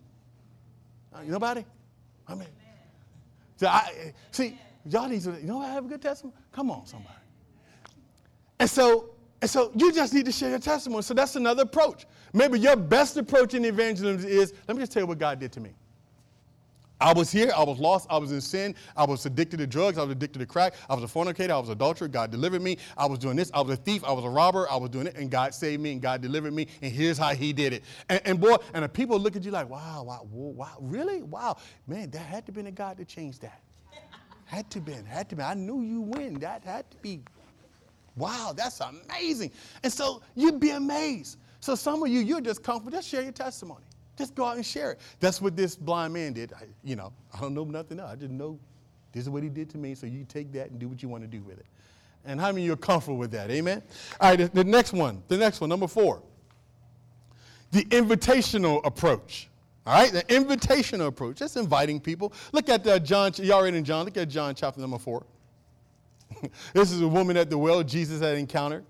[1.13, 1.65] Uh, nobody?
[2.27, 2.47] I mean,
[3.57, 6.35] so I, see, y'all need to, you know I have a good testimony?
[6.53, 7.13] Come on, somebody.
[8.59, 11.03] And so and so you just need to share your testimony.
[11.03, 12.07] So that's another approach.
[12.35, 15.53] Maybe your best approach in evangelism is let me just tell you what God did
[15.53, 15.71] to me.
[16.99, 19.97] I was here, I was lost, I was in sin, I was addicted to drugs,
[19.97, 22.61] I was addicted to crack, I was a fornicator, I was an adulterer, God delivered
[22.61, 24.89] me, I was doing this, I was a thief, I was a robber, I was
[24.89, 27.73] doing it, and God saved me and God delivered me, and here's how He did
[27.73, 27.83] it.
[28.09, 31.21] And, and boy, and the people look at you like, wow, wow, wow, really?
[31.21, 31.57] Wow.
[31.87, 33.61] Man, that had to be a God to change that.
[34.45, 35.41] Had to been, had to be.
[35.41, 36.39] I knew you win.
[36.39, 37.21] That had to be
[38.15, 39.51] Wow, that's amazing.
[39.83, 41.37] And so you'd be amazed.
[41.65, 42.95] So some of you, you're just comfortable.
[42.95, 43.85] Just share your testimony.
[44.19, 44.99] Just go out and share it.
[45.19, 46.53] That's what this blind man did.
[46.53, 48.11] I, you know, I don't know nothing else.
[48.11, 48.59] I just know
[49.13, 49.95] this is what he did to me.
[49.95, 51.65] So you take that and do what you want to do with it.
[52.23, 53.49] And how many you are comfortable with that?
[53.49, 53.81] Amen?
[54.21, 56.21] All right, the, the next one, the next one, number four.
[57.71, 59.49] The invitational approach.
[59.87, 61.39] All right, the invitational approach.
[61.39, 62.31] That's inviting people.
[62.51, 64.05] Look at uh, John, y'all read in John.
[64.05, 65.25] Look at John chapter number four.
[66.73, 68.85] this is a woman at the well Jesus had encountered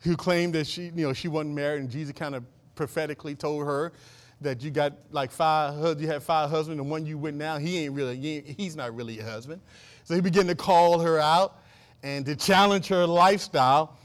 [0.00, 3.64] who claimed that she, you know, she wasn't married, and Jesus kind of prophetically told
[3.64, 3.92] her
[4.40, 7.78] that you got like five, you had five husbands, and one you with now, he
[7.78, 9.60] ain't really, he ain't, he's not really your husband.
[10.04, 11.60] So he began to call her out
[12.02, 13.96] and to challenge her lifestyle.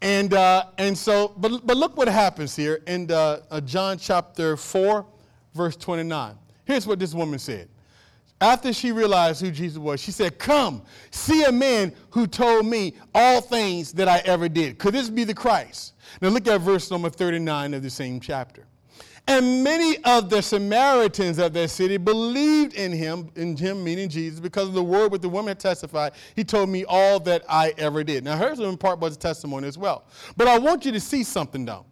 [0.00, 4.56] And, uh, and so, but, but look what happens here in uh, uh, John chapter
[4.56, 5.06] 4,
[5.54, 6.36] verse 29.
[6.64, 7.68] Here's what this woman said
[8.42, 12.94] after she realized who Jesus was, she said, Come, see a man who told me
[13.14, 14.78] all things that I ever did.
[14.78, 15.94] Could this be the Christ?
[16.20, 18.66] Now look at verse number 39 of the same chapter.
[19.28, 24.40] And many of the Samaritans of that city believed in him, in him meaning Jesus,
[24.40, 26.12] because of the word which the woman had testified.
[26.34, 28.24] He told me all that I ever did.
[28.24, 30.04] Now, hers in part was a testimony as well.
[30.36, 31.86] But I want you to see something though.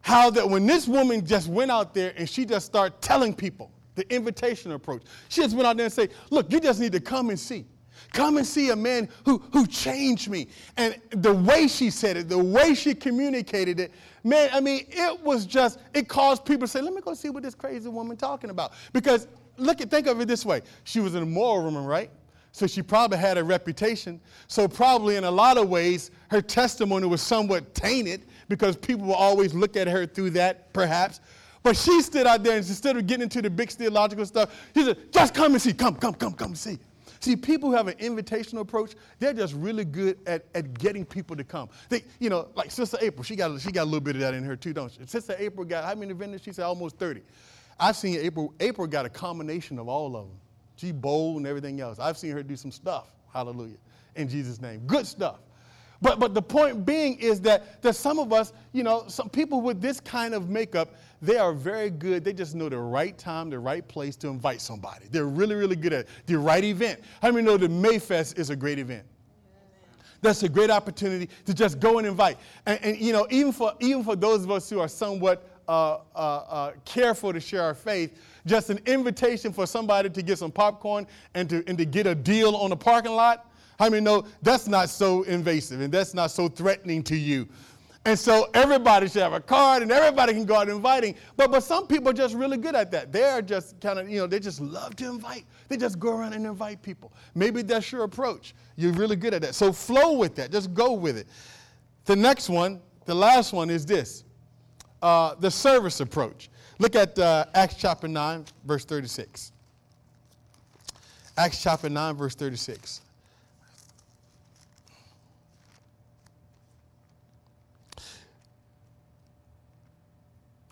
[0.00, 3.70] How that when this woman just went out there and she just started telling people,
[3.96, 5.02] the invitation approach.
[5.28, 7.66] She just went out there and said, Look, you just need to come and see.
[8.12, 10.48] Come and see a man who, who changed me.
[10.76, 15.20] And the way she said it, the way she communicated it, man, I mean, it
[15.22, 18.16] was just, it caused people to say, let me go see what this crazy woman
[18.16, 18.72] talking about.
[18.92, 20.62] Because look at, think of it this way.
[20.84, 22.10] She was an immoral woman, right?
[22.52, 24.20] So she probably had a reputation.
[24.46, 29.14] So probably in a lot of ways, her testimony was somewhat tainted because people will
[29.14, 31.20] always look at her through that, perhaps.
[31.66, 34.84] But she stood out there and instead of getting into the big theological stuff, she
[34.84, 35.72] said, just come and see.
[35.72, 36.78] Come, come, come, come and see.
[37.18, 41.34] See, people who have an invitational approach, they're just really good at, at getting people
[41.34, 41.68] to come.
[41.88, 44.32] They, you know, like Sister April, she got, she got a little bit of that
[44.32, 45.04] in her too, don't she?
[45.06, 46.42] Sister April got, how many vendors?
[46.44, 47.22] She said almost 30.
[47.80, 50.38] I've seen April, April got a combination of all of them.
[50.76, 51.98] She bold and everything else.
[51.98, 53.78] I've seen her do some stuff, hallelujah,
[54.14, 54.82] in Jesus' name.
[54.86, 55.40] Good stuff.
[56.02, 59.60] But, but the point being is that, that some of us, you know, some people
[59.60, 60.94] with this kind of makeup,
[61.26, 62.24] they are very good.
[62.24, 65.06] They just know the right time, the right place to invite somebody.
[65.10, 67.00] They're really, really good at the right event.
[67.20, 69.04] How many know that Mayfest is a great event?
[70.22, 72.38] That's a great opportunity to just go and invite.
[72.64, 75.98] And, and you know, even for, even for those of us who are somewhat uh,
[76.14, 80.52] uh, uh, careful to share our faith, just an invitation for somebody to get some
[80.52, 83.50] popcorn and to, and to get a deal on the parking lot.
[83.78, 87.48] How many know that's not so invasive and that's not so threatening to you?
[88.06, 91.16] And so everybody should have a card and everybody can go out inviting.
[91.36, 93.10] But but some people are just really good at that.
[93.10, 95.44] They're just kind of, you know, they just love to invite.
[95.68, 97.12] They just go around and invite people.
[97.34, 98.54] Maybe that's your approach.
[98.76, 99.56] You're really good at that.
[99.56, 100.52] So flow with that.
[100.52, 101.26] Just go with it.
[102.04, 104.22] The next one, the last one is this
[105.02, 106.48] uh, the service approach.
[106.78, 109.50] Look at uh, Acts chapter 9, verse 36.
[111.36, 113.00] Acts chapter 9, verse 36.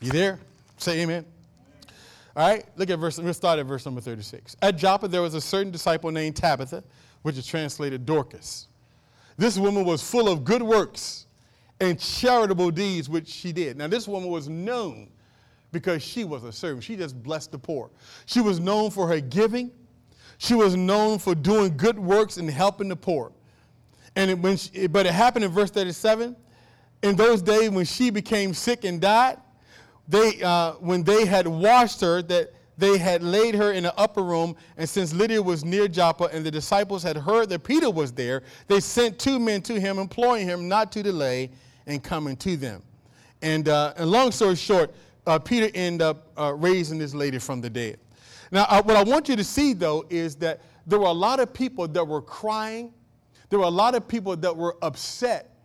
[0.05, 0.38] You there?
[0.77, 1.25] Say amen.
[2.37, 4.55] All right, look at verse, we'll start at verse number 36.
[4.61, 6.85] At Joppa, there was a certain disciple named Tabitha,
[7.23, 8.67] which is translated Dorcas.
[9.38, 11.25] This woman was full of good works
[11.81, 13.79] and charitable deeds, which she did.
[13.79, 15.09] Now, this woman was known
[15.73, 16.85] because she was a servant.
[16.85, 17.88] She just blessed the poor.
[18.27, 19.71] She was known for her giving.
[20.37, 23.33] She was known for doing good works and helping the poor.
[24.17, 26.37] And it, when she, but it happened in verse 37.
[27.03, 29.38] In those days when she became sick and died,
[30.09, 34.23] they, uh, when they had washed her, that they had laid her in the upper
[34.23, 38.12] room, and since Lydia was near Joppa, and the disciples had heard that Peter was
[38.12, 41.51] there, they sent two men to him, imploring him not to delay
[41.87, 42.83] in coming to them.
[43.43, 44.95] And, uh, and long story short,
[45.27, 47.99] uh, Peter ended up uh, raising this lady from the dead.
[48.51, 51.40] Now, uh, what I want you to see, though, is that there were a lot
[51.40, 52.93] of people that were crying.
[53.51, 55.57] There were a lot of people that were upset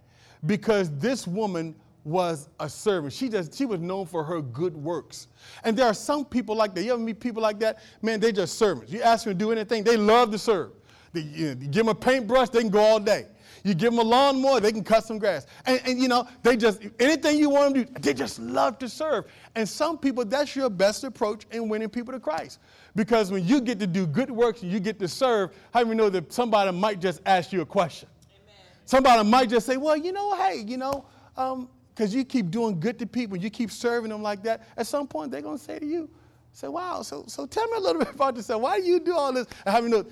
[0.45, 3.13] because this woman was a servant.
[3.13, 5.27] She just she was known for her good works.
[5.63, 6.83] And there are some people like that.
[6.83, 7.79] You ever meet people like that?
[8.01, 8.91] Man, they just servants.
[8.91, 10.71] You ask them to do anything, they love to serve.
[11.11, 13.27] They, you, give them a paintbrush, they can go all day.
[13.63, 15.45] You give them a lawnmower, they can cut some grass.
[15.65, 18.77] And, and, you know, they just, anything you want them to do, they just love
[18.79, 19.25] to serve.
[19.55, 22.59] And some people, that's your best approach in winning people to Christ.
[22.95, 25.89] Because when you get to do good works and you get to serve, how do
[25.89, 28.07] you know that somebody might just ask you a question?
[28.31, 28.55] Amen.
[28.85, 32.79] Somebody might just say, well, you know, hey, you know, um, because you keep doing
[32.79, 35.63] good to people, you keep serving them like that, at some point they're going to
[35.63, 36.09] say to you,
[36.53, 38.61] say, wow, so, so tell me a little bit about yourself.
[38.61, 39.47] Why do you do all this?
[39.65, 40.05] And how you know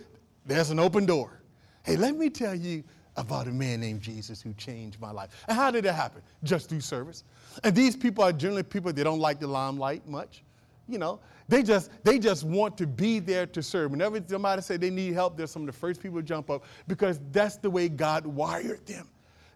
[0.45, 1.39] there's an open door?
[1.84, 2.84] Hey, let me tell you
[3.15, 5.30] about a man named Jesus who changed my life.
[5.47, 6.21] And how did that happen?
[6.43, 7.23] Just through service.
[7.63, 10.43] And these people are generally people they don't like the limelight much.
[10.89, 13.91] You know, they just they just want to be there to serve.
[13.91, 16.65] Whenever somebody say they need help, they're some of the first people to jump up
[16.86, 19.08] because that's the way God wired them.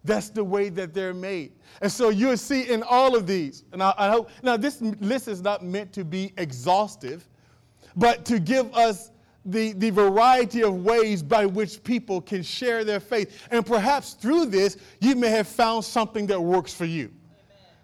[0.03, 1.53] That's the way that they're made.
[1.81, 5.27] And so you'll see in all of these, and I, I, hope, now this list
[5.27, 7.27] is not meant to be exhaustive,
[7.95, 9.11] but to give us
[9.45, 13.47] the, the variety of ways by which people can share their faith.
[13.51, 17.11] And perhaps through this, you may have found something that works for you.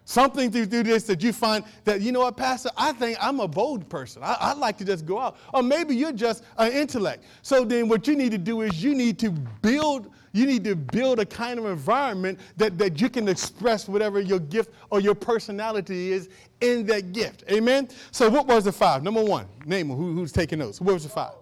[0.06, 3.42] Something through, through this that you find that, you know what, Pastor, I think I'm
[3.42, 4.24] a bold person.
[4.24, 5.36] I, I like to just go out.
[5.54, 7.26] Or maybe you're just an intellect.
[7.42, 10.76] So then what you need to do is you need to build you need to
[10.76, 15.16] build a kind of environment that, that you can express whatever your gift or your
[15.16, 16.30] personality is
[16.62, 17.44] in that gift.
[17.52, 17.90] Amen?
[18.12, 19.02] So, what was the five?
[19.02, 20.80] Number one, name who, who's taking notes.
[20.80, 21.34] What was the five?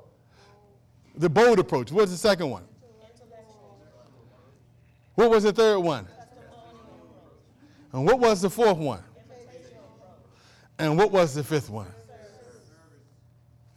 [1.17, 1.91] The bold approach.
[1.91, 2.63] What was the second one?
[5.15, 6.07] What was the third one?
[7.91, 9.03] And what was the fourth one?
[10.77, 11.87] And what was the fifth one?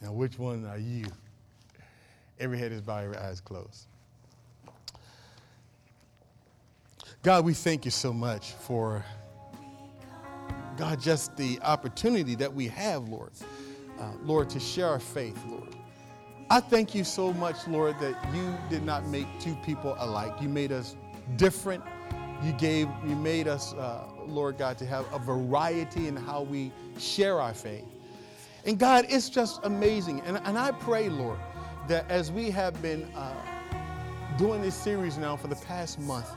[0.00, 1.07] And which one are you?
[2.40, 3.87] Every head is bowed, every eyes closed.
[7.28, 9.04] God, we thank you so much for,
[10.78, 13.32] God, just the opportunity that we have, Lord,
[14.00, 15.76] uh, Lord, to share our faith, Lord.
[16.48, 20.40] I thank you so much, Lord, that you did not make two people alike.
[20.40, 20.96] You made us
[21.36, 21.84] different.
[22.42, 26.72] You gave, you made us, uh, Lord God, to have a variety in how we
[26.98, 27.84] share our faith.
[28.64, 30.22] And God, it's just amazing.
[30.22, 31.38] And, and I pray, Lord,
[31.88, 33.34] that as we have been uh,
[34.38, 36.30] doing this series now for the past month,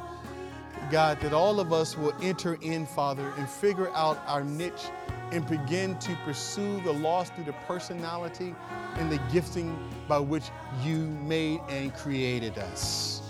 [0.92, 4.90] God, that all of us will enter in, Father, and figure out our niche
[5.32, 8.54] and begin to pursue the lost through the personality
[8.96, 9.78] and the gifting
[10.10, 10.44] by which
[10.84, 13.22] you made and created us.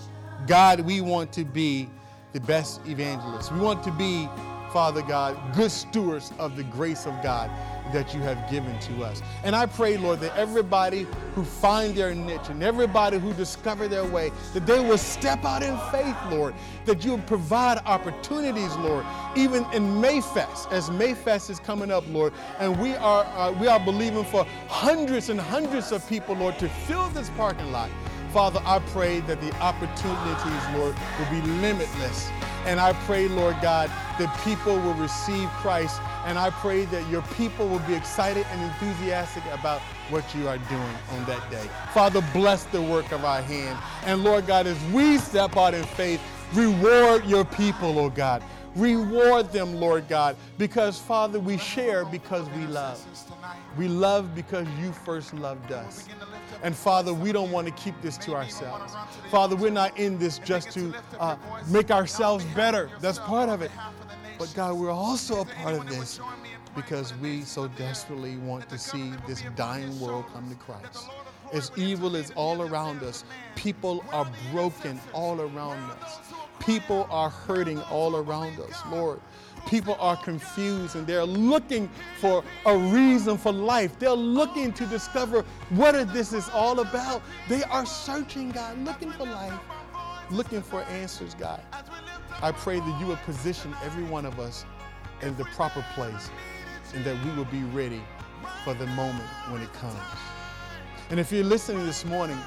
[0.47, 1.87] God, we want to be
[2.33, 3.51] the best evangelists.
[3.51, 4.27] We want to be,
[4.73, 7.51] Father God, good stewards of the grace of God
[7.93, 9.21] that you have given to us.
[9.43, 14.05] And I pray, Lord, that everybody who find their niche and everybody who discover their
[14.05, 16.53] way, that they will step out in faith, Lord,
[16.85, 22.33] that you will provide opportunities, Lord, even in Mayfest, as Mayfest is coming up, Lord,
[22.59, 26.69] and we are uh, we are believing for hundreds and hundreds of people, Lord, to
[26.69, 27.89] fill this parking lot.
[28.31, 32.29] Father, I pray that the opportunities, Lord, will be limitless.
[32.65, 33.89] And I pray, Lord God,
[34.19, 38.61] that people will receive Christ and I pray that your people will be excited and
[38.61, 41.67] enthusiastic about what you are doing on that day.
[41.93, 43.77] Father, bless the work of our hand.
[44.05, 46.21] And Lord God, as we step out in faith,
[46.53, 48.43] reward your people, oh God.
[48.75, 53.05] Reward them, Lord God, because, Father, we share because we love.
[53.77, 56.07] We love because you first loved us.
[56.63, 58.93] And Father, we don't want to keep this to ourselves.
[59.29, 61.35] Father, we're not in this just to uh,
[61.67, 62.89] make ourselves better.
[63.01, 63.71] That's part of it.
[64.41, 66.19] But God, we're also a part of this
[66.75, 71.09] because we so desperately want to see this dying world come to Christ.
[71.53, 73.23] As evil is all around us,
[73.55, 76.17] people are broken all around us.
[76.59, 79.21] People are hurting all around us, Lord.
[79.67, 81.87] People are confused and they're looking
[82.19, 83.99] for a reason for life.
[83.99, 87.21] They're looking to discover what this is all about.
[87.47, 89.53] They are searching, God, looking for life,
[90.31, 91.61] looking for answers, God.
[92.41, 94.65] I pray that you would position every one of us
[95.21, 96.29] in the proper place
[96.93, 98.01] and that we will be ready
[98.63, 99.99] for the moment when it comes.
[101.09, 102.37] And if you're listening this morning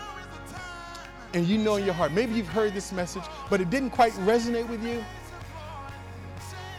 [1.33, 4.13] and you know in your heart, maybe you've heard this message, but it didn't quite
[4.13, 5.05] resonate with you,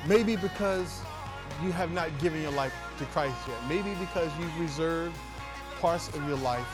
[0.08, 1.02] maybe because
[1.64, 5.16] you have not given your life to Christ yet, maybe because you've reserved
[5.80, 6.68] parts of your life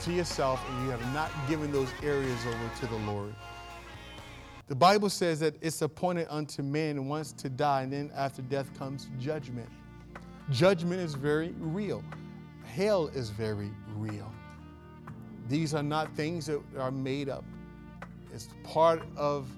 [0.00, 3.34] to yourself and you have not given those areas over to the Lord.
[4.68, 8.76] The Bible says that it's appointed unto man once to die, and then after death
[8.78, 9.68] comes judgment.
[10.50, 12.04] Judgment is very real.
[12.66, 14.30] Hell is very real.
[15.48, 17.44] These are not things that are made up.
[18.32, 19.48] It's part of,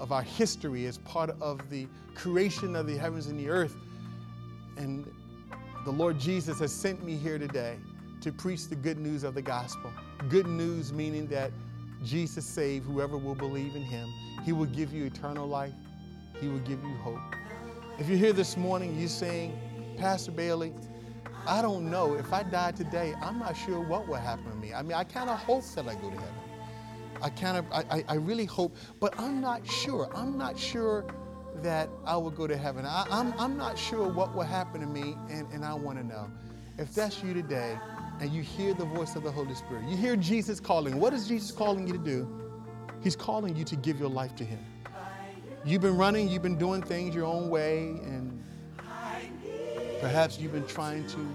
[0.00, 3.76] of our history, it's part of the creation of the heavens and the earth.
[4.78, 5.06] And
[5.84, 7.76] the Lord Jesus has sent me here today
[8.22, 9.92] to preach the good news of the gospel.
[10.28, 11.50] Good news meaning that
[12.04, 14.08] Jesus saved whoever will believe in him.
[14.44, 15.72] He will give you eternal life.
[16.40, 17.20] He will give you hope.
[17.98, 19.58] If you're here this morning, you're saying,
[19.98, 20.72] Pastor Bailey,
[21.46, 22.14] I don't know.
[22.14, 24.72] If I die today, I'm not sure what will happen to me.
[24.72, 26.34] I mean, I kind of hope that I go to heaven.
[27.20, 30.08] I kind of, I, I really hope, but I'm not sure.
[30.14, 31.04] I'm not sure
[31.62, 32.84] that I will go to heaven.
[32.86, 35.98] I, am I'm, I'm not sure what will happen to me, and, and I want
[35.98, 36.30] to know.
[36.78, 37.78] If that's you today,
[38.22, 41.00] and you hear the voice of the Holy Spirit, you hear Jesus calling.
[41.00, 42.28] What is Jesus calling you to do?
[43.02, 44.60] He's calling you to give your life to Him.
[45.64, 48.40] You've been running, you've been doing things your own way, and
[50.00, 51.28] perhaps you've been trying to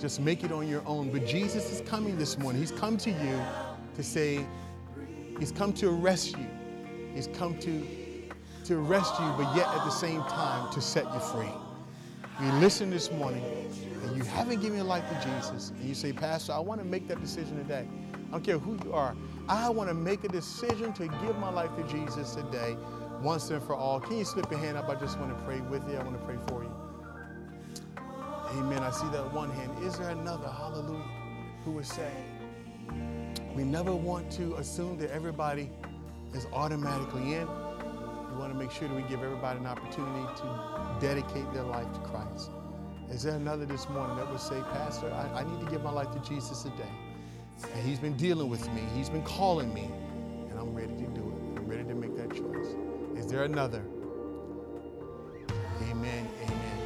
[0.00, 1.12] just make it on your own.
[1.12, 2.60] But Jesus is coming this morning.
[2.60, 3.40] He's come to you
[3.94, 4.44] to say,
[5.38, 6.46] He's come to arrest you.
[7.14, 7.86] He's come to,
[8.64, 11.46] to arrest you, but yet at the same time to set you free.
[12.44, 13.44] You listen this morning
[14.14, 17.08] you haven't given your life to Jesus, and you say, Pastor, I want to make
[17.08, 17.88] that decision today.
[18.28, 19.16] I don't care who you are.
[19.48, 22.76] I want to make a decision to give my life to Jesus today,
[23.22, 24.00] once and for all.
[24.00, 24.88] Can you slip your hand up?
[24.88, 25.96] I just want to pray with you.
[25.96, 26.72] I want to pray for you.
[28.58, 28.82] Amen.
[28.82, 29.84] I see that one hand.
[29.84, 30.48] Is there another?
[30.48, 31.02] Hallelujah.
[31.64, 32.10] Who would say?
[33.54, 35.70] We never want to assume that everybody
[36.34, 37.46] is automatically in.
[37.46, 41.92] We want to make sure that we give everybody an opportunity to dedicate their life
[41.92, 42.50] to Christ.
[43.10, 45.90] Is there another this morning that would say, Pastor, I, I need to give my
[45.90, 46.90] life to Jesus today?
[47.74, 49.90] And He's been dealing with me, He's been calling me,
[50.50, 51.58] and I'm ready to do it.
[51.58, 52.74] I'm ready to make that choice.
[53.16, 53.84] Is there another?
[55.82, 56.28] Amen.
[56.42, 56.78] Amen.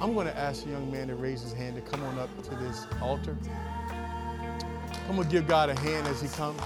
[0.00, 2.30] I'm going to ask the young man to raise his hand to come on up
[2.44, 3.36] to this altar.
[5.08, 6.60] I'm going to give God a hand as he comes.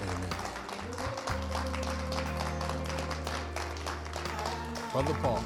[0.00, 0.30] Amen.
[4.92, 5.44] Brother Paul,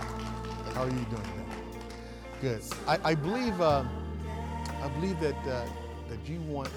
[0.81, 1.45] how are you doing today?
[2.41, 2.63] Good.
[2.89, 3.61] I, I believe.
[3.61, 3.85] Uh,
[4.83, 5.67] I believe that, uh,
[6.09, 6.71] that you want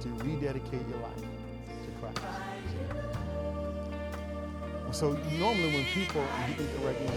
[0.00, 2.20] to rededicate your life to Christ.
[4.92, 7.08] So normally when people, you can correct me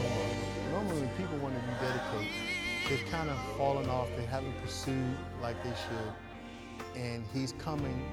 [0.72, 2.32] normally when people want to rededicate,
[2.90, 7.00] they've kind of fallen off, they haven't pursued like they should.
[7.00, 8.10] And he's coming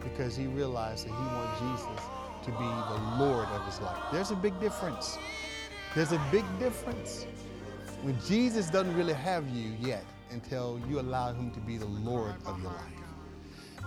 [0.00, 2.04] because he realized that he wants Jesus
[2.44, 4.00] to be the Lord of his life.
[4.12, 5.18] There's a big difference.
[5.96, 7.24] There's a big difference.
[8.02, 12.34] When Jesus doesn't really have you yet, until you allow Him to be the Lord
[12.44, 12.82] of your life.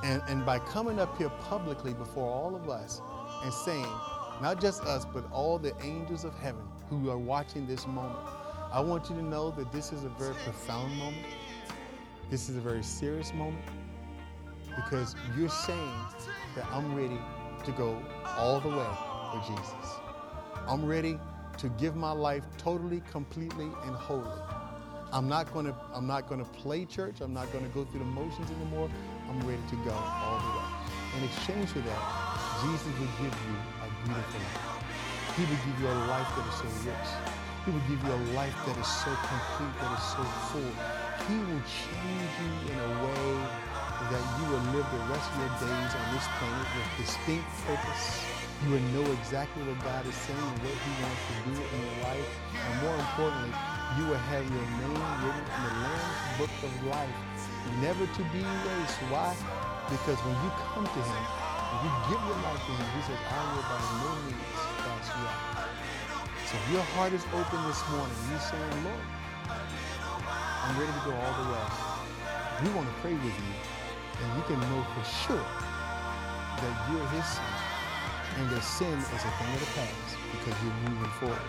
[0.04, 3.00] And, and by coming up here publicly before all of us
[3.44, 3.86] and saying,
[4.42, 8.18] not just us, but all the angels of heaven who are watching this moment,
[8.72, 11.28] I want you to know that this is a very profound moment.
[12.32, 13.64] This is a very serious moment
[14.76, 15.94] because you're saying
[16.56, 17.20] that I'm ready
[17.66, 18.02] to go
[18.36, 18.88] all the way
[19.32, 20.00] for Jesus.
[20.68, 21.20] I'm ready
[21.60, 24.40] to give my life totally, completely, and wholly
[25.12, 27.22] I'm not going to I'm not going to play church.
[27.22, 28.90] I'm not going to go through the motions anymore.
[29.30, 30.70] I'm ready to go all the way.
[31.18, 32.02] In exchange for that,
[32.62, 35.34] Jesus will give you a beautiful life.
[35.34, 37.10] He will give you a life that is so rich.
[37.66, 40.74] He will give you a life that is so complete, that is so full.
[41.26, 43.30] He will change you in a way
[44.14, 48.39] that you will live the rest of your days on this planet with distinct purpose.
[48.66, 51.80] You will know exactly what God is saying and what He wants to do in
[51.80, 52.28] your life.
[52.60, 53.56] And more importantly,
[53.96, 57.18] you will have your name written in the Lamb's book of life,
[57.80, 59.00] never to be erased.
[59.08, 59.32] Why?
[59.88, 61.24] Because when you come to Him,
[61.72, 65.08] when you give your life to Him, He says, I will by no means cast
[65.16, 65.66] you out.
[66.52, 69.06] So if your heart is open this morning, you're saying, Lord,
[69.48, 71.66] I'm ready to go all the way.
[72.60, 73.56] We want to pray with you,
[74.20, 75.48] and you can know for sure
[76.60, 77.59] that you're His son,
[78.40, 81.48] and that sin is a thing of the past because you're moving forward.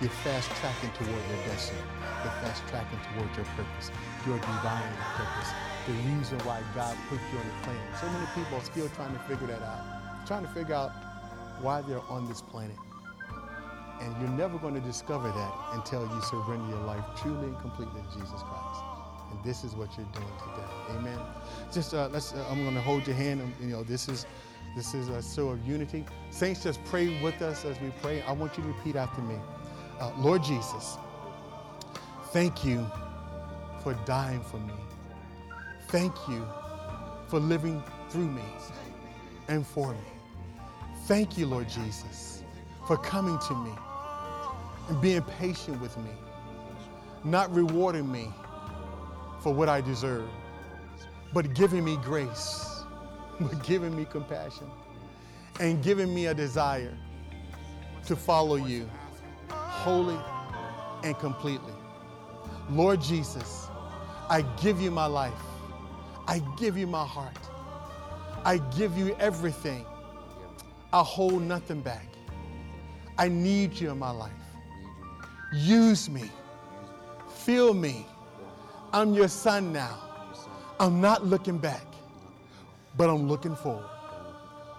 [0.00, 1.84] You're fast tracking toward your destiny.
[2.24, 3.92] You're fast tracking toward your purpose,
[4.26, 5.50] your divine purpose,
[5.86, 7.82] the reason why God put you on the planet.
[8.00, 10.92] So many people are still trying to figure that out, trying to figure out
[11.60, 12.76] why they're on this planet.
[14.00, 18.00] And you're never going to discover that until you surrender your life truly and completely
[18.00, 18.80] to Jesus Christ.
[19.30, 20.96] And this is what you're doing today.
[20.96, 21.18] Amen.
[21.70, 22.32] Just uh, let's.
[22.32, 23.42] Uh, I'm going to hold your hand.
[23.42, 24.24] And, you know, this is
[24.76, 26.04] this is a show of unity.
[26.30, 28.22] Saints, just pray with us as we pray.
[28.22, 29.36] I want you to repeat after me.
[29.98, 30.96] Uh, Lord Jesus,
[32.32, 32.86] thank you
[33.82, 34.74] for dying for me.
[35.88, 36.46] Thank you
[37.28, 38.42] for living through me
[39.48, 39.98] and for me.
[41.06, 42.42] Thank you, Lord Jesus,
[42.86, 43.72] for coming to me
[44.88, 46.10] and being patient with me,
[47.24, 48.28] not rewarding me
[49.40, 50.28] for what I deserve,
[51.32, 52.69] but giving me grace,
[53.48, 54.70] but giving me compassion,
[55.58, 56.96] and giving me a desire
[58.06, 58.88] to follow you
[59.48, 60.18] wholly
[61.02, 61.72] and completely.
[62.68, 63.68] Lord Jesus,
[64.28, 65.32] I give you my life.
[66.26, 67.38] I give you my heart.
[68.44, 69.84] I give you everything.
[70.92, 72.06] I hold nothing back.
[73.18, 74.32] I need you in my life.
[75.52, 76.30] Use me.
[77.28, 78.06] Fill me.
[78.92, 79.98] I'm your son now.
[80.78, 81.84] I'm not looking back,
[82.96, 83.88] but I'm looking forward.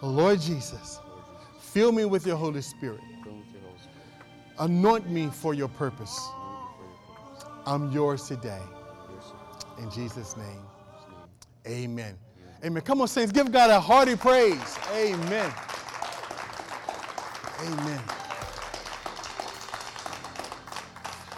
[0.02, 1.00] Lord Jesus,
[1.60, 3.02] fill me with your Holy Spirit.
[4.60, 6.28] Anoint me for your purpose.
[7.66, 8.62] I'm yours today.
[9.80, 10.62] In Jesus' name,
[11.68, 12.18] amen.
[12.64, 12.84] Amen.
[12.84, 14.78] Come on, saints, give God a hearty praise.
[14.94, 15.52] Amen.
[17.62, 18.02] Amen.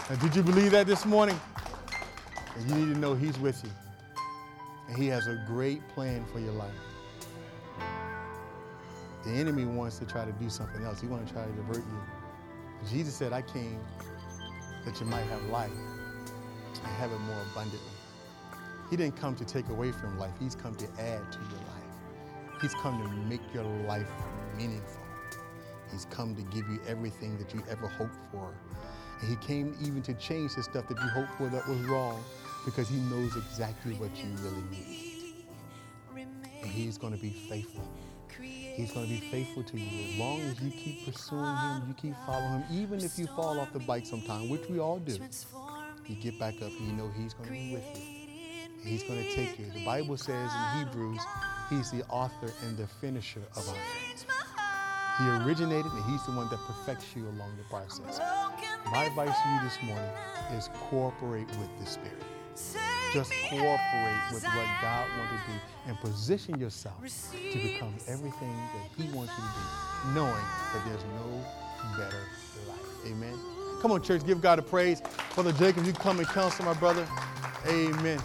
[0.09, 1.39] Now, did you believe that this morning?
[2.55, 3.71] And you need to know He's with you.
[4.97, 6.71] He has a great plan for your life.
[9.23, 11.01] The enemy wants to try to do something else.
[11.01, 12.01] He wants to try to divert you.
[12.89, 13.79] Jesus said, I came
[14.85, 17.79] that you might have life and have it more abundantly.
[18.89, 20.33] He didn't come to take away from life.
[20.39, 22.61] He's come to add to your life.
[22.61, 24.09] He's come to make your life
[24.57, 25.01] meaningful.
[25.91, 28.53] He's come to give you everything that you ever hoped for.
[29.21, 32.23] And he came even to change the stuff that you hoped for that was wrong
[32.65, 35.35] because he knows exactly what you really need.
[36.61, 37.83] And he's going to be faithful.
[38.39, 41.93] He's going to be faithful to you as long as you keep pursuing him, you
[41.93, 45.17] keep following him, even if you fall off the bike sometime, which we all do.
[46.07, 48.23] You get back up and you know he's going to be with you.
[48.83, 49.69] He's going to take you.
[49.71, 51.21] The Bible says in Hebrews,
[51.69, 54.25] he's the author and the finisher of our faith.
[55.19, 58.19] He originated and he's the one that perfects you along the process.
[58.91, 60.11] My advice to you this morning
[60.57, 62.32] is cooperate with the Spirit.
[63.13, 66.95] Just cooperate with what God wants to do and position yourself
[67.31, 71.45] to become everything that He wants you to be, knowing that there's no
[71.95, 72.23] better
[72.67, 73.05] life.
[73.05, 73.37] Amen.
[73.81, 75.01] Come on, church, give God a praise.
[75.35, 77.07] Brother Jacob, you come and counsel my brother.
[77.67, 78.19] Amen.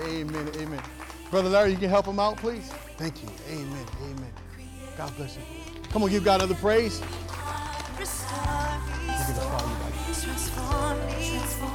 [0.00, 0.50] Amen.
[0.56, 0.82] Amen.
[1.30, 2.70] Brother Larry, you can help him out, please.
[2.98, 3.30] Thank you.
[3.50, 3.86] Amen.
[4.02, 4.32] Amen.
[4.98, 5.42] God bless you.
[5.90, 7.00] Come on, give God another praise.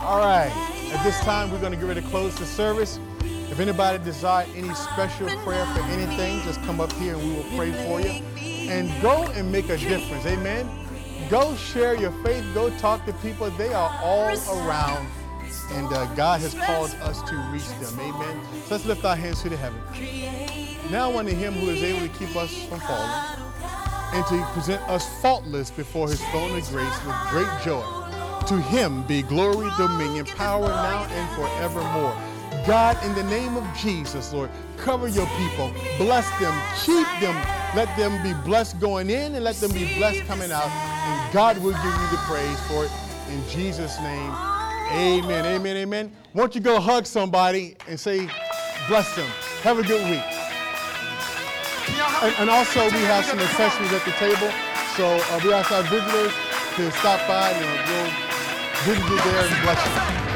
[0.01, 0.51] All right.
[0.93, 2.99] At this time, we're going to get ready to close the service.
[3.21, 7.57] If anybody desire any special prayer for anything, just come up here and we will
[7.57, 8.23] pray for you.
[8.69, 10.25] And go and make a difference.
[10.25, 10.69] Amen.
[11.29, 12.45] Go share your faith.
[12.53, 13.49] Go talk to people.
[13.51, 15.07] They are all around.
[15.71, 17.99] And uh, God has called us to reach them.
[17.99, 18.41] Amen.
[18.65, 19.81] So let's lift our hands to the heaven.
[20.91, 23.45] Now unto him who is able to keep us from falling
[24.13, 27.98] and to present us faultless before his throne of grace with great joy.
[28.49, 32.17] To him be glory, dominion, power now and forevermore.
[32.65, 37.35] God, in the name of Jesus, Lord, cover your people, bless them, keep them,
[37.75, 40.65] let them be blessed going in and let them be blessed coming out.
[40.65, 42.91] And God will give you the praise for it.
[43.29, 44.31] In Jesus' name,
[44.93, 46.11] amen, amen, amen.
[46.33, 48.27] Won't you go hug somebody and say,
[48.87, 49.29] bless them.
[49.61, 50.25] Have a good week.
[52.23, 54.51] And, and, also, we have some accessories at the table.
[54.97, 56.33] So uh, we ask our visitors
[56.77, 58.28] to stop by and we'll
[58.85, 60.28] visit you there and bless you.